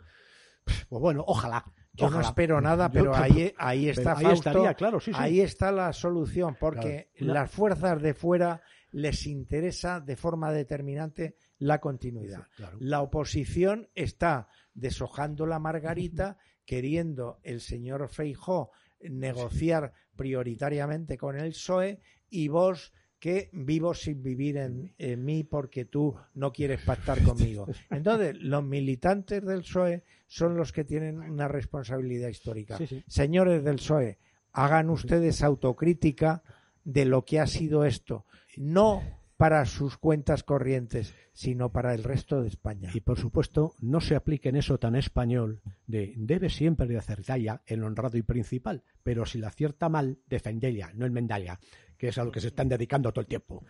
[0.89, 1.65] pues bueno, ojalá.
[1.93, 7.09] Yo no espero nada, pero ahí, ahí está Fausto, claro, ahí está la solución, porque
[7.18, 8.61] las fuerzas de fuera
[8.91, 12.47] les interesa de forma determinante la continuidad.
[12.80, 21.99] La oposición está deshojando la margarita, queriendo el señor Feijó negociar prioritariamente con el PSOE
[22.30, 27.68] y vos que vivo sin vivir en, mí porque tú no quieres pactar conmigo.
[27.89, 32.78] Entonces, los militantes del PSOE son los que tienen una responsabilidad histórica.
[33.07, 34.18] Señores del PSOE,
[34.51, 36.43] hagan ustedes autocrítica
[36.84, 38.26] de lo que ha sido esto.
[38.57, 39.01] No
[39.38, 42.89] para sus cuentas corrientes, sino para el resto de España.
[42.93, 47.61] Y por supuesto, no se aplique en eso tan español de debe siempre de acertar
[47.68, 51.59] el honrado y principal, pero si la acierta mal, defendella, no enmendalla
[51.98, 53.64] que es a lo que se están dedicando todo el tiempo.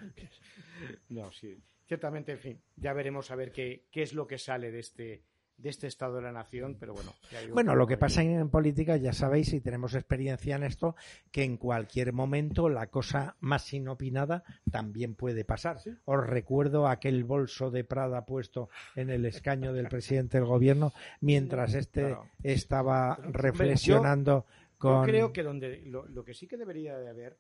[1.10, 1.58] No, sí.
[1.88, 5.24] Ciertamente, en fin, ya veremos a ver qué, qué es lo que sale de este,
[5.58, 7.14] de este estado de la nación, pero bueno.
[7.52, 10.96] Bueno, lo que pasa en, política, ya sabéis, y tenemos experiencia en esto,
[11.32, 15.80] que en cualquier momento la cosa más inopinada también puede pasar.
[16.06, 21.74] Os recuerdo aquel bolso de Prada puesto en el escaño del presidente del gobierno mientras
[21.74, 24.46] este estaba reflexionando
[24.78, 25.06] con.
[25.06, 27.38] Yo creo que donde lo, lo que sí que debería de haber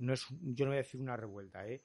[0.00, 1.80] no es, yo no voy a decir una revuelta, ¿eh?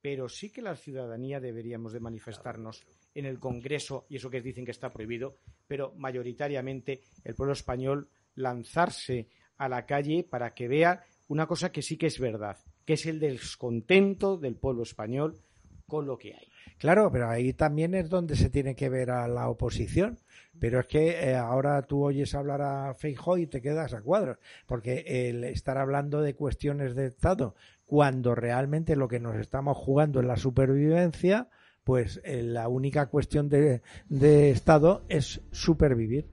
[0.00, 4.64] pero sí que la ciudadanía deberíamos de manifestarnos en el Congreso, y eso que dicen
[4.64, 11.04] que está prohibido, pero mayoritariamente el pueblo español lanzarse a la calle para que vea
[11.28, 15.38] una cosa que sí que es verdad, que es el descontento del pueblo español
[15.86, 16.48] con lo que hay.
[16.76, 20.18] Claro, pero ahí también es donde se tiene que ver a la oposición.
[20.60, 24.38] Pero es que eh, ahora tú oyes hablar a Feijóo y te quedas a cuadros,
[24.66, 27.54] porque el estar hablando de cuestiones de Estado,
[27.86, 31.48] cuando realmente lo que nos estamos jugando es la supervivencia,
[31.84, 36.26] pues eh, la única cuestión de, de Estado es supervivir.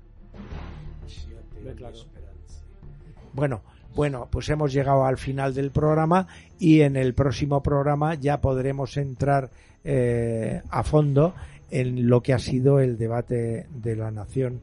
[3.33, 3.61] Bueno,
[3.95, 6.27] bueno, pues hemos llegado al final del programa
[6.59, 9.51] y en el próximo programa ya podremos entrar
[9.86, 11.33] eh, a fondo
[11.69, 14.59] en lo que ha sido el debate de la nación.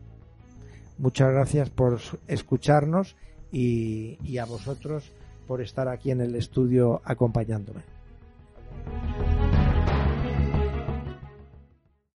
[0.98, 3.16] Muchas gracias por escucharnos
[3.50, 5.12] y, y a vosotros
[5.46, 7.91] por estar aquí en el estudio acompañándome.